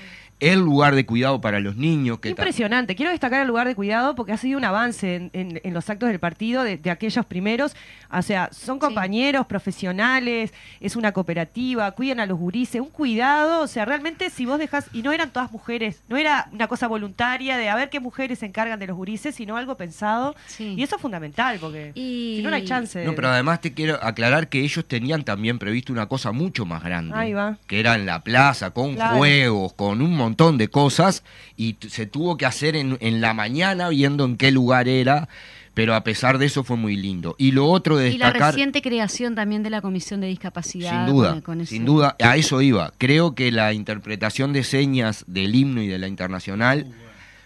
[0.42, 2.20] El lugar de cuidado para los niños.
[2.20, 2.96] Que Impresionante.
[2.96, 5.89] Quiero destacar el lugar de cuidado porque ha sido un avance en, en- en los
[5.89, 7.76] actos del partido de, de aquellos primeros.
[8.12, 13.62] O sea, son compañeros profesionales, es una cooperativa, cuidan a los gurises, un cuidado.
[13.62, 16.88] O sea, realmente si vos dejas, y no eran todas mujeres, no era una cosa
[16.88, 20.36] voluntaria de a ver qué mujeres se encargan de los gurises, sino algo pensado.
[20.48, 20.74] Sí.
[20.78, 23.00] Y eso es fundamental porque Y- si no, no hay chance.
[23.00, 26.66] de- No, pero además te quiero aclarar que ellos tenían también previsto una cosa mucho
[26.66, 27.14] más grande.
[27.16, 27.58] Ahí va.
[27.68, 29.18] Que era en la plaza, con Claro.
[29.18, 31.24] juegos, con un montón de cosas.
[31.58, 35.28] Y se tuvo que hacer en, en la mañana viendo en qué lugar era.
[35.74, 37.34] Pero a pesar de eso fue muy lindo.
[37.38, 38.54] Y lo otro de Y la destacar...
[38.54, 41.06] reciente creación también de la Comisión de Discapacidad.
[41.06, 42.92] Sin duda, con- con ese- sin duda, a eso iba.
[42.98, 46.88] Creo que la interpretación de señas del himno y de la internacional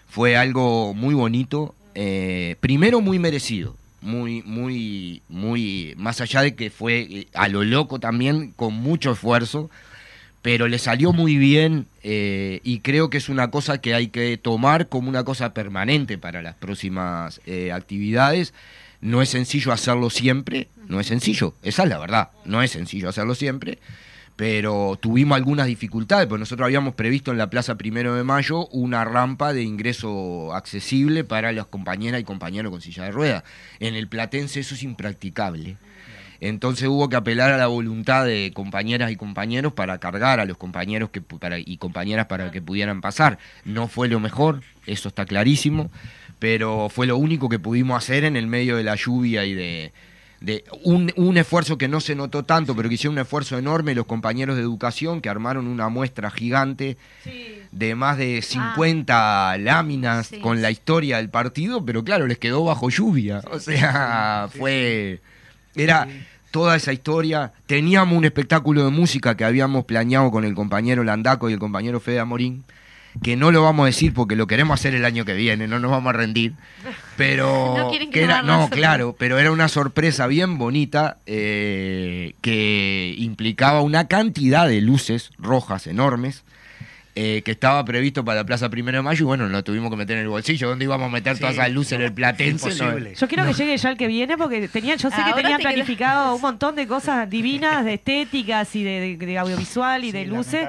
[0.08, 1.74] fue algo muy bonito.
[1.98, 7.64] eh, primero muy merecido, muy, muy, muy, más allá de que fue eh, a lo
[7.64, 9.70] loco también, con mucho esfuerzo,
[10.46, 14.38] pero le salió muy bien eh, y creo que es una cosa que hay que
[14.38, 18.54] tomar como una cosa permanente para las próximas eh, actividades.
[19.00, 23.08] No es sencillo hacerlo siempre, no es sencillo, esa es la verdad, no es sencillo
[23.08, 23.80] hacerlo siempre,
[24.36, 29.04] pero tuvimos algunas dificultades, porque nosotros habíamos previsto en la Plaza Primero de Mayo una
[29.04, 33.42] rampa de ingreso accesible para las compañeras y compañeros con silla de ruedas.
[33.80, 35.76] En el Platense eso es impracticable.
[36.40, 40.56] Entonces hubo que apelar a la voluntad de compañeras y compañeros para cargar a los
[40.56, 43.38] compañeros que, para, y compañeras para que pudieran pasar.
[43.64, 45.90] No fue lo mejor, eso está clarísimo,
[46.38, 49.92] pero fue lo único que pudimos hacer en el medio de la lluvia y de,
[50.40, 53.94] de un, un esfuerzo que no se notó tanto, pero que hicieron un esfuerzo enorme
[53.94, 56.96] los compañeros de educación que armaron una muestra gigante
[57.72, 62.64] de más de 50 láminas sí, con la historia del partido, pero claro, les quedó
[62.64, 63.42] bajo lluvia.
[63.50, 65.20] O sea, fue...
[65.76, 66.08] Era
[66.50, 67.52] toda esa historia.
[67.66, 72.00] Teníamos un espectáculo de música que habíamos planeado con el compañero Landaco y el compañero
[72.00, 72.64] Fede Amorín,
[73.22, 75.78] que no lo vamos a decir porque lo queremos hacer el año que viene, no
[75.78, 76.54] nos vamos a rendir.
[77.16, 83.14] Pero No que que era, no, claro, pero era una sorpresa bien bonita eh, que
[83.16, 86.42] implicaba una cantidad de luces rojas enormes.
[87.18, 89.96] Eh, que estaba previsto para la Plaza Primero de Mayo y bueno, lo tuvimos que
[89.96, 90.68] meter en el bolsillo.
[90.68, 92.66] ¿Dónde íbamos a meter Sí, todas esas luces en el Platense?
[92.68, 93.14] No, Imposible.
[93.14, 95.56] Yo quiero que llegue ya el que viene porque tenían, yo sé que Ahora tenían
[95.56, 100.12] te planificado un montón de cosas divinas, de estéticas y de, de- de audiovisual y
[100.12, 100.68] de luces.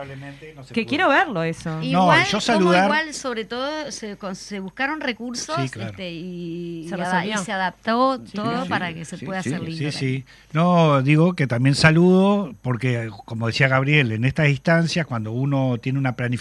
[0.72, 0.90] Que pudo.
[0.90, 1.82] quiero verlo eso.
[1.84, 5.90] Y- Igual, yo como saludar- igual, sobre todo, se, con- se buscaron recursos Sí, claro.
[5.92, 7.42] este, y, Se y ada- resolvió.
[7.42, 9.92] y se adaptó todo sí, para que se sí, pueda sí, hacer lindo.
[9.92, 10.24] Sí, sí.
[10.54, 16.00] No, digo que también saludo, porque como decía Gabriel, en estas instancias, cuando uno tiene
[16.00, 16.37] una planificación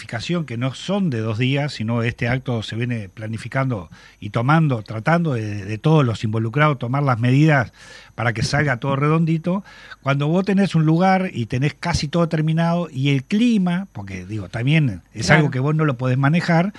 [0.46, 3.88] que no son de dos días, sino este acto se viene planificando
[4.20, 7.72] y tomando, tratando de, de todos los involucrados, tomar las medidas
[8.14, 9.62] para que salga todo redondito,
[10.02, 14.48] cuando vos tenés un lugar y tenés casi todo terminado y el clima, porque digo,
[14.48, 15.40] también es Claro.
[15.40, 16.72] algo que vos no lo podés manejar,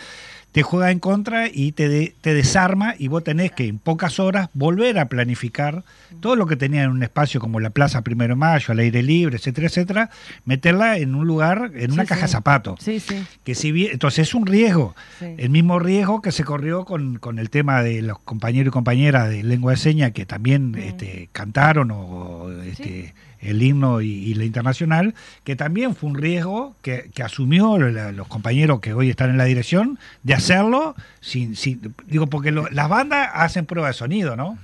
[0.58, 4.20] te juega en contra y te, de- te desarma y vos tenés que en pocas
[4.20, 5.84] horas volver a planificar
[6.20, 9.04] todo lo que tenía en un espacio como la Plaza Primero de Mayo, al aire
[9.04, 10.10] libre, etcétera, etcétera,
[10.46, 12.32] meterla en un lugar, en una Sí, caja sí.
[12.32, 12.80] zapatos.
[12.82, 13.24] Sí, sí.
[13.44, 15.36] Que si bien, entonces es un riesgo, sí.
[15.38, 19.30] el mismo riesgo que se corrió con, con el tema de los compañeros y compañeras
[19.30, 24.46] de lengua de señas que también este, cantaron o este, el himno y, y la
[24.46, 25.14] internacional,
[25.44, 29.38] que también fue un riesgo que, que asumió la- los compañeros que hoy están en
[29.38, 34.36] la dirección de hacerlo sin, sin digo, porque lo- las bandas hacen prueba de sonido,
[34.36, 34.58] ¿no?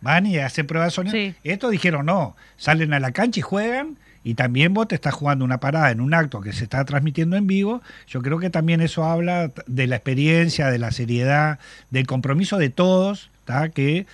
[0.00, 1.14] Van y hacen prueba de sonido.
[1.16, 1.34] Sí.
[1.44, 3.96] Estos dijeron no, salen a la cancha y juegan.
[4.24, 7.34] Y también vos te estás jugando una parada en un acto que se está transmitiendo
[7.36, 7.82] en vivo.
[8.06, 11.58] Yo creo que también eso habla de la experiencia, de la seriedad,
[11.90, 13.70] del compromiso de todos, ¿tá?
[13.70, 14.06] que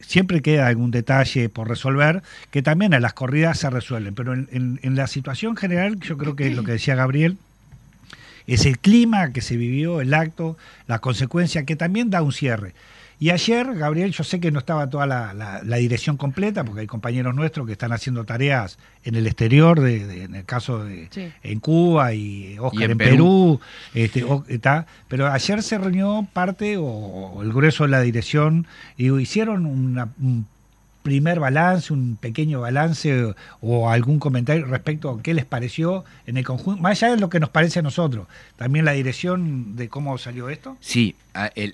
[0.00, 4.14] siempre queda algún detalle por resolver, que también a las corridas se resuelven.
[4.14, 7.36] Pero en, en- en la situación general, yo creo que lo que decía Gabriel,
[8.46, 10.56] es el clima que se vivió, el acto,
[10.86, 12.74] la consecuencia, que también da un cierre.
[13.24, 16.82] Y ayer, Gabriel, yo sé que no estaba toda la, la- la dirección completa, porque
[16.82, 20.84] hay compañeros nuestros que están haciendo tareas en el exterior, de, de- en el caso
[20.84, 21.32] de Sí.
[21.42, 23.10] en Cuba y Oscar Y en en, Perú.
[23.14, 23.60] Perú,
[23.94, 28.66] este, o- está, pero ayer se reunió parte o, o el grueso de la dirección
[28.98, 30.46] y hicieron una- un
[31.04, 36.38] primer balance, un pequeño balance o, o algún comentario respecto a qué les pareció en
[36.38, 38.26] el conjunto, más allá de lo que nos parece a nosotros,
[38.56, 40.78] también la dirección de cómo salió esto.
[40.80, 41.14] Sí,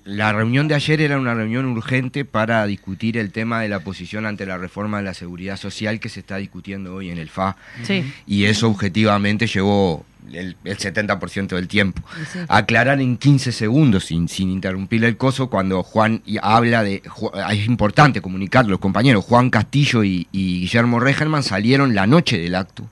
[0.05, 4.27] la reunión de ayer era una reunión urgente para discutir el tema de la posición
[4.27, 7.57] ante la reforma de la seguridad social que se está discutiendo hoy en el FA.
[7.85, 8.13] Sí.
[8.27, 12.03] Y eso objetivamente llevó el, el 70% del tiempo.
[12.49, 17.03] Aclarar en 15 segundos, sin, sin interrumpir el coso, cuando Juan y- habla de...
[17.03, 19.25] Ju- Es importante comunicarlo, los compañeros.
[19.25, 22.87] Juan Castillo y, y Guillermo Regerman salieron la noche del acto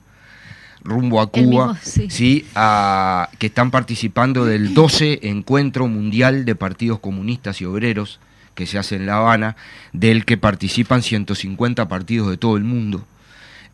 [0.81, 2.07] rumbo a Cuba, mismo, sí.
[2.09, 8.19] sí, a- que están participando del 12 Encuentro Mundial de Partidos Comunistas y Obreros
[8.55, 9.55] que se hace en La Habana,
[9.93, 13.05] del que participan 150 partidos de todo el mundo,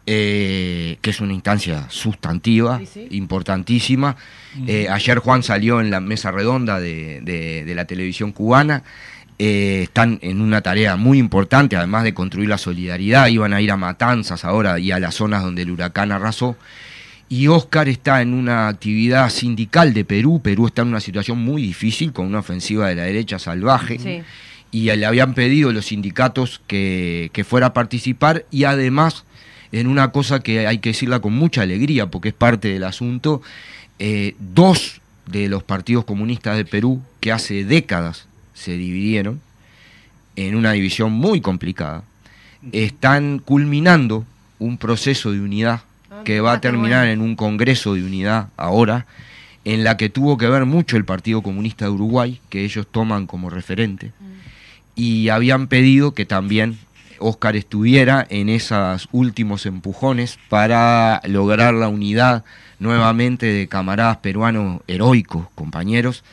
[0.06, 3.08] eh, que es una instancia sustantiva, Sí, sí.
[3.12, 4.16] importantísima.
[4.68, 8.84] Eh, ayer Juan salió en la mesa redonda de, de- de la televisión cubana.
[9.38, 13.70] Eh, están en una tarea muy importante, además de construir la solidaridad, iban a ir
[13.72, 16.56] a Matanzas ahora y a las zonas donde el huracán arrasó.
[17.28, 20.40] Y Oscar está en una actividad sindical de Perú.
[20.42, 23.98] Perú está en una situación muy difícil con una ofensiva de la derecha salvaje.
[24.00, 24.22] Sí.
[24.72, 29.25] Y le habían pedido los sindicatos que, que fuera a participar y además
[29.80, 33.42] en una cosa que hay que decirla con mucha alegría porque es parte del asunto,
[34.00, 39.42] eh, dos de los partidos comunistas de Perú que hace décadas se dividieron
[40.38, 42.04] en una división muy complicada,
[42.72, 44.26] están culminando
[44.60, 45.82] un proceso de unidad
[46.24, 49.06] que va Ah, a terminar en un congreso de unidad ahora,
[49.66, 53.28] en la que tuvo que ver mucho el Partido Comunista de Uruguay, que ellos toman
[53.28, 54.14] como referente,
[54.96, 56.78] y habían pedido que también
[57.20, 62.44] Oscar estuviera en esos últimos empujones para lograr la unidad
[62.80, 66.24] nuevamente de camaradas peruanos heroicos, compañeros,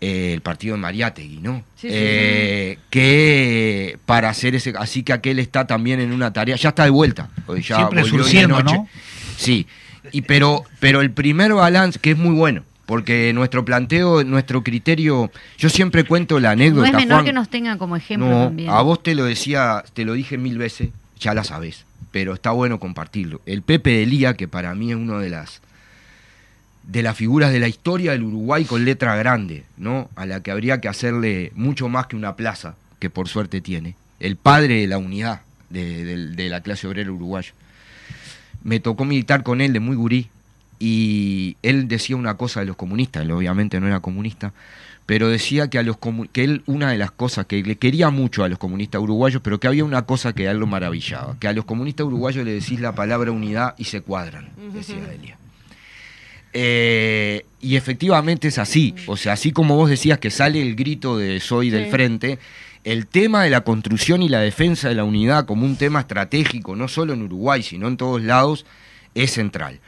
[0.00, 1.58] eh, el partido de Mariátegui, ¿no?
[1.76, 4.72] Sí, sí, Eh, Que para hacer ese.
[4.78, 6.56] Así que aquel está también en una tarea.
[6.56, 7.28] Ya está de vuelta.
[7.62, 8.62] ya Siempre surciendo.
[8.62, 8.88] ¿no?
[9.36, 9.66] Sí.
[10.12, 12.62] Y, pero, pero el primer balance, que es muy bueno.
[12.88, 15.30] Porque nuestro planteo, nuestro criterio.
[15.58, 16.88] Yo siempre cuento la No anécdota.
[16.88, 17.24] es menor Juan.
[17.26, 18.70] que nos tengan como ejemplo No, también.
[18.70, 20.88] a vos te lo decía, te lo dije mil veces,
[21.20, 23.42] ya la sabés, pero está bueno compartirlo.
[23.44, 25.60] El Pepe de Lía, que para mí es uno de las
[26.84, 30.08] de las figuras de la historia del Uruguay con letra grande, ¿no?
[30.16, 33.96] A la que habría que hacerle mucho más que una plaza, que por suerte tiene.
[34.18, 37.52] El padre de la unidad de, de- de la clase obrera uruguaya.
[38.64, 40.30] Me tocó militar con él de muy gurí
[40.78, 44.52] y él decía una cosa de los comunistas, él obviamente no era comunista,
[45.06, 45.96] pero decía que a los
[46.32, 49.58] que él una de las cosas que le quería mucho a los comunistas uruguayos, pero
[49.58, 52.52] que había una cosa que a él lo maravillaba, que a los comunistas uruguayos le
[52.52, 55.36] decís la palabra unidad y se cuadran, decía Delia.
[56.52, 61.18] Eh, y efectivamente es así, o sea, así como vos decías que sale el grito
[61.18, 61.90] de soy del Sí.
[61.90, 62.38] frente,
[62.84, 66.74] el tema de la construcción y la defensa de la unidad como un tema estratégico,
[66.74, 68.64] no solo en Uruguay, sino en todos lados,
[69.14, 69.78] es central.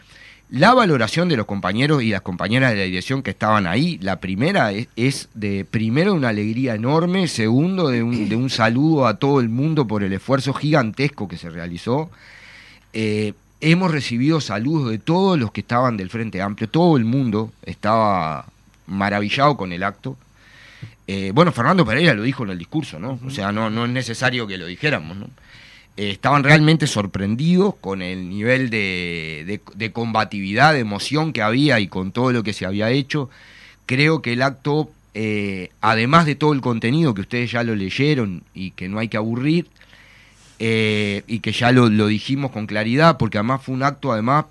[0.51, 4.19] La valoración de los compañeros y las compañeras de la dirección que estaban ahí, la
[4.19, 9.41] primera es, de, primero, una alegría enorme, segundo, de un, de un saludo a todo
[9.41, 12.11] el mundo por el esfuerzo gigantesco que se realizó.
[12.93, 17.53] Eh, hemos recibido saludos de todos los que estaban del Frente Amplio, todo el mundo
[17.65, 18.47] estaba
[18.89, 20.17] maravillado con el acto.
[21.07, 23.21] Eh, bueno, Fernando Pereira lo dijo en el discurso, ¿no?
[23.25, 25.29] O sea, no, no es necesario que lo dijéramos, ¿no?
[26.01, 31.79] Eh, estaban realmente sorprendidos con el nivel de, de- de combatividad, de emoción que había
[31.79, 33.29] y con todo lo que se había hecho.
[33.85, 38.43] Creo que el acto, eh, además de todo el contenido que ustedes ya lo leyeron
[38.55, 39.67] y que no hay que aburrir,
[40.59, 44.47] eh, y que ya lo, lo dijimos con claridad, porque además fue un acto, además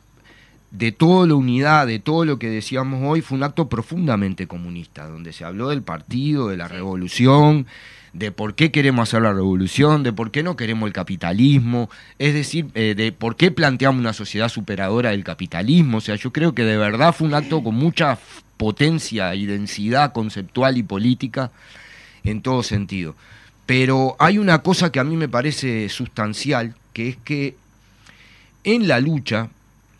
[0.69, 5.07] de toda la unidad, de todo lo que decíamos hoy, fue un acto profundamente comunista,
[5.07, 7.65] donde se habló del partido, de la revolución,
[8.13, 12.33] de por qué queremos hacer la revolución, de por qué no queremos el capitalismo, es
[12.33, 15.97] decir, eh, de por qué planteamos una sociedad superadora del capitalismo.
[15.97, 18.17] O sea, yo creo que de verdad fue un acto con mucha
[18.57, 21.51] potencia y densidad conceptual y política
[22.23, 23.15] en todo sentido.
[23.65, 27.55] Pero hay una cosa que a mí me parece sustancial, que es que
[28.63, 29.49] en la lucha,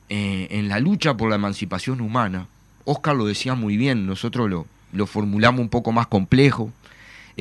[0.09, 2.47] eh, en la lucha por la emancipación humana,
[2.85, 6.71] Oscar lo decía muy bien, nosotros lo, lo formulamos un poco más complejo,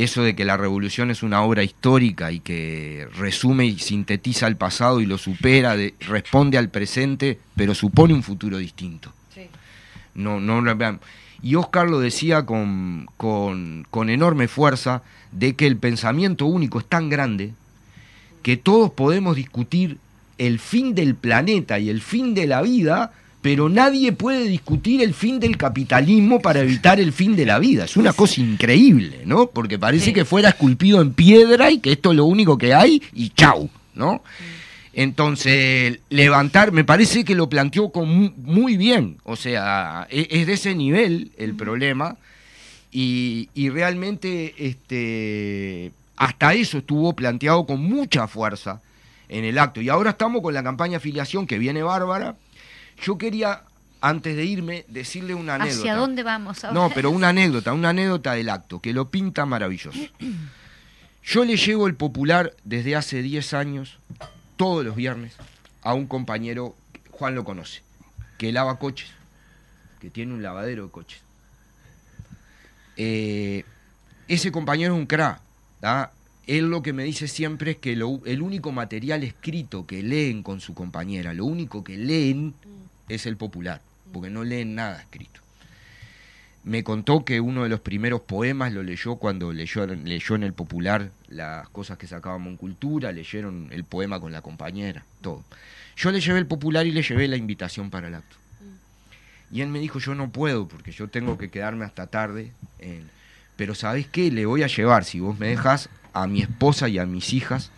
[0.05, 4.57] eso de que la revolución es una obra histórica y que resume y sintetiza el
[4.57, 9.13] pasado y lo supera, de- responde al presente, pero supone un futuro distinto.
[10.15, 10.99] No, no, no-
[11.43, 16.87] y Oscar lo decía con, con, con enorme fuerza de que el pensamiento único es
[16.87, 17.53] tan grande
[18.43, 19.99] que todos podemos discutir
[20.39, 25.15] el fin del planeta y el fin de la vida, pero nadie puede discutir el
[25.15, 27.85] fin del capitalismo para evitar el fin de la vida.
[27.85, 29.47] Es una cosa increíble, ¿no?
[29.47, 30.13] Porque parece Sí.
[30.13, 33.71] que fuera esculpido en piedra y que esto es lo único que hay y chau,
[33.95, 34.23] ¿no?
[34.93, 40.47] Entonces, levantar, me parece que lo planteó con mu- muy bien, o sea, e- es,
[40.49, 42.17] de ese nivel el problema
[42.91, 48.81] y, y realmente este, hasta eso estuvo planteado con mucha fuerza
[49.29, 49.81] en el acto.
[49.81, 52.35] Y ahora estamos con la campaña afiliación que viene bárbara.
[53.03, 53.63] Yo quería,
[54.01, 55.79] antes de irme, decirle una anécdota.
[55.81, 56.75] ¿Hacia dónde vamos ahora?
[56.75, 59.99] No, pero una anécdota, una anécdota del acto, que lo pinta maravilloso.
[61.25, 63.99] Yo le llevo el popular desde hace 10 años,
[64.57, 65.35] todos los viernes,
[65.83, 66.75] a un compañero,
[67.11, 67.83] Juan lo conoce,
[68.39, 69.11] que lava coches,
[70.01, 71.21] que tiene un lavadero de coches.
[72.97, 73.65] Eh,
[74.27, 75.41] ese compañero es un cra,
[75.81, 76.13] ¿tá?
[76.47, 80.43] Él lo que me dice siempre es que lo- el único material escrito que leen
[80.43, 82.55] con su compañera, lo único que leen
[83.09, 83.81] es el popular,
[84.13, 85.41] porque no leen nada escrito.
[86.65, 90.53] Me contó que uno de los primeros poemas lo leyó cuando leyó, leyó en el
[90.53, 95.45] popular las cosas que sacábamos en cultura, leyeron el poema con la compañera, todo.
[95.97, 98.37] Yo le llevé el popular y le llevé la invitación para el acto.
[99.51, 102.53] Y él me dijo, yo no puedo porque yo tengo que quedarme hasta tarde.
[103.57, 104.31] Pero ¿sabés qué?
[104.31, 107.71] Le voy a llevar, si vos me dejas, a mi esposa y a mis hijas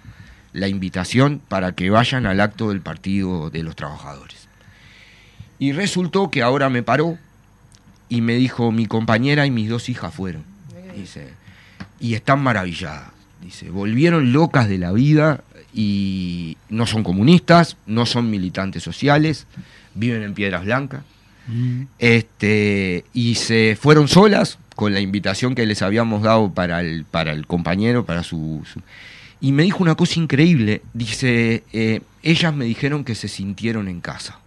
[0.53, 4.40] la invitación para que vayan al acto del Partido de los Trabajadores.
[5.61, 7.17] Y resultó que ahora me paró
[8.09, 10.43] y me dijo, mi compañera y mis dos hijas fueron.
[10.97, 11.29] Dice,
[12.01, 13.11] y están maravilladas.
[13.43, 15.43] Dice, volvieron locas de la vida
[15.73, 19.47] y no son comunistas, no son militantes sociales,
[19.95, 21.03] viven en Piedras Blancas.
[21.99, 27.33] Este, y se fueron solas con la invitación que les habíamos dado para el, para
[27.33, 28.81] el compañero, para su, su-
[29.41, 30.83] Y me dijo una cosa increíble.
[30.95, 34.39] Dice, eh, ellas me dijeron que se sintieron en casa.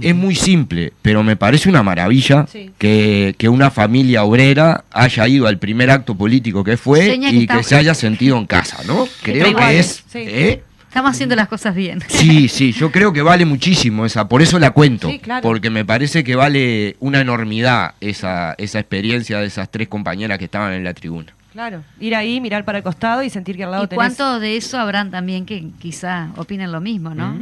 [0.00, 2.70] Es muy simple, pero me parece una maravilla Sí.
[2.78, 7.46] que, que una familia obrera haya ido al primer acto político que fue Seña y
[7.46, 9.08] que se haya sentido en casa, ¿no?
[9.22, 10.04] Creo que es...
[10.08, 10.18] sí.
[10.18, 10.62] ¿eh?
[10.88, 12.00] Estamos haciendo las cosas bien.
[12.08, 15.42] Sí, sí, yo creo que vale muchísimo esa, por eso la cuento, Sí, claro.
[15.42, 20.46] porque me parece que vale una enormidad esa, esa experiencia de esas tres compañeras que
[20.46, 21.32] estaban en la tribuna.
[21.52, 23.96] Claro, ir ahí, mirar para el costado y sentir que al lado ¿Y tenés...
[23.98, 27.40] cuánto de eso habrán también que quizá opinen lo mismo, no?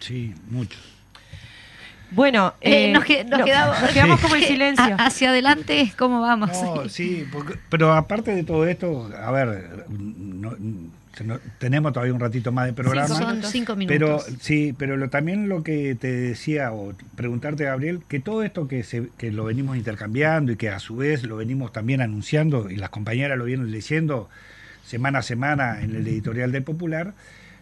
[0.00, 0.78] Sí, mucho.
[2.16, 4.96] Bueno, Eh, eh, nos, que- nos no, quedamos, nos quedamos como en silencio.
[4.98, 6.50] a- hacia adelante, ¿cómo vamos?
[6.50, 10.56] No, sí, porque- pero aparte de todo esto, a ver, no-
[11.58, 13.08] tenemos todavía un ratito más de programa.
[13.08, 14.26] Son cinco Pero minutos.
[14.40, 18.82] sí, pero lo, también lo que te decía o preguntarte Gabriel, que todo esto que
[18.82, 22.76] se, que lo venimos intercambiando y que a su vez lo venimos también anunciando y
[22.76, 24.28] las compañeras lo vienen leyendo
[24.84, 27.14] semana a semana en el editorial del Popular,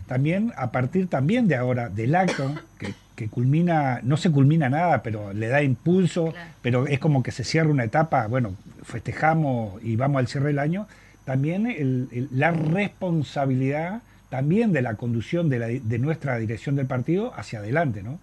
[0.09, 5.03] también a partir también de ahora del acto que, que culmina, no se culmina nada,
[5.03, 6.51] pero le da impulso, Claro.
[6.63, 10.59] pero es como que se cierra una etapa, bueno, festejamos y vamos al cierre del
[10.59, 10.87] año,
[11.25, 16.87] también el- el- la responsabilidad también de la conducción de, la- de nuestra dirección del
[16.87, 18.19] partido hacia adelante, ¿no?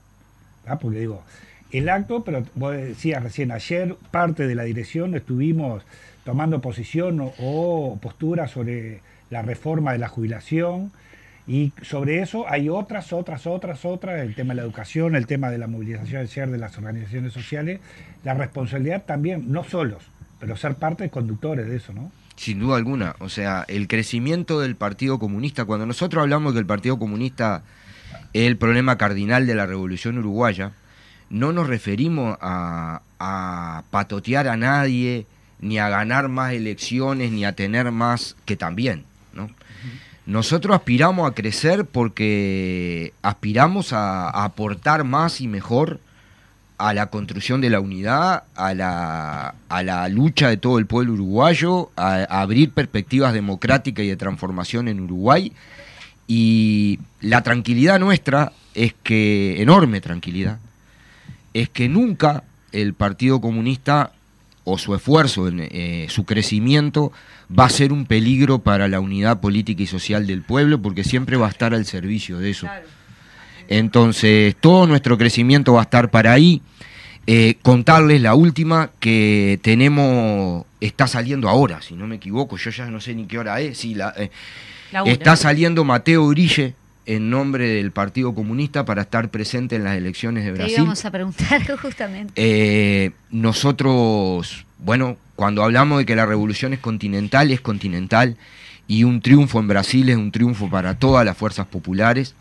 [0.67, 0.77] ¿Ah?
[0.77, 1.23] Porque digo,
[1.71, 5.83] el acto, pero vos decías recién ayer, parte de la dirección estuvimos
[6.25, 10.91] tomando posición o, o postura sobre la reforma de la jubilación
[11.51, 15.49] y sobre eso hay otras, otras, otras, otras, el tema de la educación, el tema
[15.49, 17.81] de la movilización del cierre de las organizaciones sociales,
[18.23, 20.01] la responsabilidad también, no solos,
[20.39, 22.09] pero ser parte conductores de eso, ¿no?
[22.37, 26.65] Sin duda alguna, o sea, el crecimiento del Partido Comunista, cuando nosotros hablamos que el
[26.65, 27.63] Partido Comunista
[28.31, 30.71] es el problema cardinal de la revolución uruguaya,
[31.29, 35.25] no nos referimos a, a patotear a nadie,
[35.59, 39.03] ni a ganar más elecciones, ni a tener más, que también.
[40.31, 45.99] Nosotros aspiramos a crecer porque aspiramos a, aportar más y mejor
[46.77, 51.11] a la construcción de la unidad, a la, a la lucha de todo el pueblo
[51.13, 55.51] uruguayo, a, a abrir perspectivas democráticas y de transformación en Uruguay.
[56.29, 60.59] Y la tranquilidad nuestra es que, enorme tranquilidad,
[61.53, 64.13] es que nunca el Partido Comunista
[64.63, 67.11] o su esfuerzo, eh, su crecimiento,
[67.57, 71.37] va a ser un peligro para la unidad política y social del pueblo, porque siempre
[71.37, 72.67] va a estar al servicio de eso.
[73.67, 76.61] Entonces, todo nuestro crecimiento va a estar para ahí.
[77.27, 82.87] Eh, contarles la última que tenemos, está saliendo ahora, si no me equivoco, yo ya
[82.87, 83.77] no sé ni qué hora es.
[83.77, 84.31] Sí, la, eh,
[84.91, 86.73] La está saliendo Mateo Grille
[87.05, 90.75] en nombre del Partido Comunista para estar presente en las elecciones de Te Brasil.
[90.77, 92.33] íbamos a preguntar justamente.
[92.35, 98.37] Eh, nosotros, bueno, cuando hablamos de que la revolución es continental, es continental,
[98.87, 102.35] y un triunfo en Brasil es un triunfo para todas las fuerzas populares.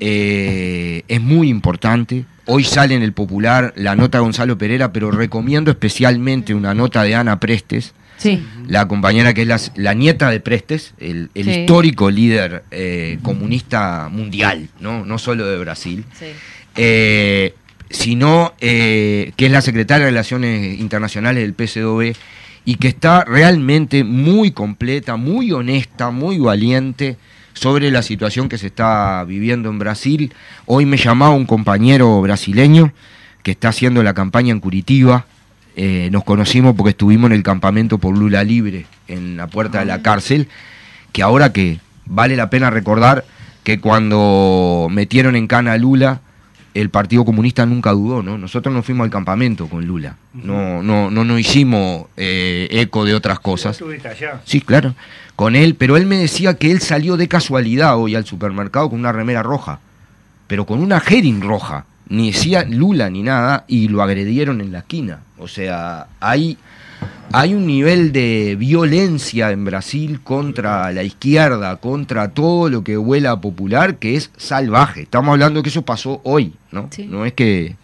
[0.00, 2.24] Eh, es muy importante.
[2.46, 7.02] Hoy sale en el Popular la nota de Gonzalo Pereira, pero recomiendo especialmente una nota
[7.02, 8.42] de Ana Prestes, Sí.
[8.68, 11.50] la compañera que es la, la nieta de Prestes, el, el Sí.
[11.50, 15.04] histórico líder eh, comunista mundial, ¿no?
[15.04, 16.04] no solo de Brasil
[16.76, 17.54] eh,
[17.90, 22.14] sino eh, que es la secretaria de Relaciones Internacionales del PCdoB
[22.64, 27.16] y que está realmente muy completa, muy honesta, muy valiente
[27.52, 30.32] sobre la situación que se está viviendo en Brasil.
[30.66, 32.92] Hoy me llamaba un compañero brasileño
[33.44, 35.26] que está haciendo la campaña en Curitiba.
[35.76, 39.86] Eh, nos conocimos porque estuvimos en el campamento por Lula Libre, en la puerta de
[39.86, 40.48] la cárcel,
[41.12, 43.24] que ahora que vale la pena recordar
[43.64, 46.20] que cuando metieron en cana a Lula,
[46.74, 48.36] el Partido Comunista nunca dudó, ¿no?
[48.36, 50.16] Nosotros nos fuimos al campamento con Lula.
[50.34, 53.80] No, no, no nos hicimos eh, eco de otras cosas.
[54.44, 54.94] Sí, claro,
[55.36, 58.98] con él, pero él me decía que él salió de casualidad hoy al supermercado con
[58.98, 59.80] una remera roja,
[60.46, 64.78] pero con una Herin roja, ni decía Lula ni nada, y lo agredieron en la
[64.80, 65.20] esquina.
[65.38, 66.58] O sea, hay,
[67.32, 73.40] hay un nivel de violencia en Brasil contra la izquierda, contra todo lo que huela
[73.40, 75.02] popular, que es salvaje.
[75.02, 76.88] Estamos hablando de que eso pasó hoy, ¿no?
[76.90, 77.06] Sí.
[77.06, 77.76] No es que...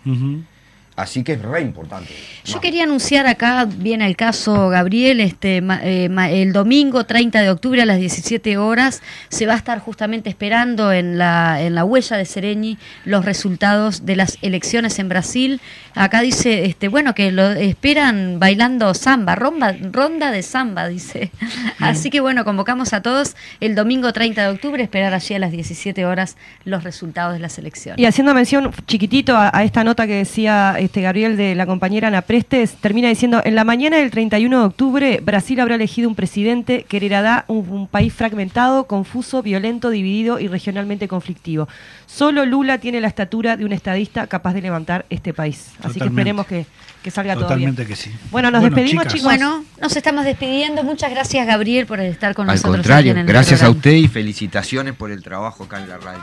[0.96, 2.12] Así que es re importante.
[2.44, 7.40] Yo quería anunciar acá, viene el caso Gabriel, este, ma- eh, ma- el domingo 30
[7.40, 11.74] de octubre a las 17 horas se va a estar justamente esperando en la, en
[11.74, 12.76] la huella de Sereñi
[13.06, 15.60] los resultados de las elecciones en Brasil.
[15.94, 21.30] Acá dice, este, bueno, que lo esperan bailando samba, ronda, ronda de samba, dice.
[21.78, 25.50] Así que bueno, convocamos a todos el domingo 30 de octubre, esperar allí a las
[25.52, 27.98] 17 horas los resultados de las elecciones.
[28.00, 32.08] Y haciendo mención chiquitito a, a esta nota que decía este Gabriel de la compañera
[32.08, 36.16] Ana Prestes, termina diciendo, en la mañana del 31 de octubre, Brasil habrá elegido un
[36.16, 41.68] presidente que heredará un, un país fragmentado, confuso, violento, dividido y regionalmente conflictivo.
[42.06, 45.68] Solo Lula tiene la estatura de un estadista capaz de levantar este país.
[45.78, 46.06] Así que Totalmente.
[46.20, 46.66] esperemos que,
[47.04, 47.70] que salga todo bien.
[47.70, 48.10] Totalmente que sí.
[48.32, 49.24] Bueno, nos despedimos, chicas, chicos.
[49.26, 50.82] Bueno, nos estamos despidiendo.
[50.82, 52.78] Muchas gracias, Gabriel, por estar con Al nosotros.
[52.78, 56.22] contrario, en el gracias a usted y felicitaciones por el trabajo acá en la radio.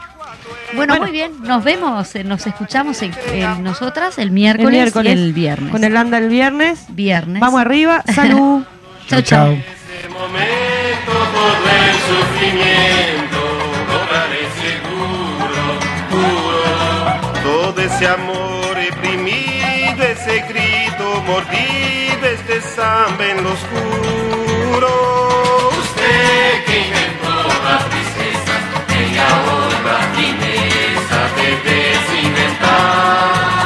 [0.74, 0.98] Bueno, Bueno.
[1.04, 1.32] muy bien.
[1.42, 5.16] Nos vemos, eh, nos escuchamos en, en nosotras el miércoles, El miércoles.
[5.16, 5.72] y el viernes.
[5.72, 6.86] Con el anda el viernes.
[6.90, 7.40] viernes.
[7.40, 8.04] Vamos arriba.
[8.14, 8.64] Salud.
[9.08, 9.24] Chau, Chao, chau.
[9.24, 9.52] chao.
[9.54, 13.40] ese momento todo el sufrimiento
[13.88, 15.64] lograré seguro,
[16.12, 17.42] puro.
[17.44, 25.17] Todo ese amor reprimido, ese grito mordido, este samba en lo oscuro.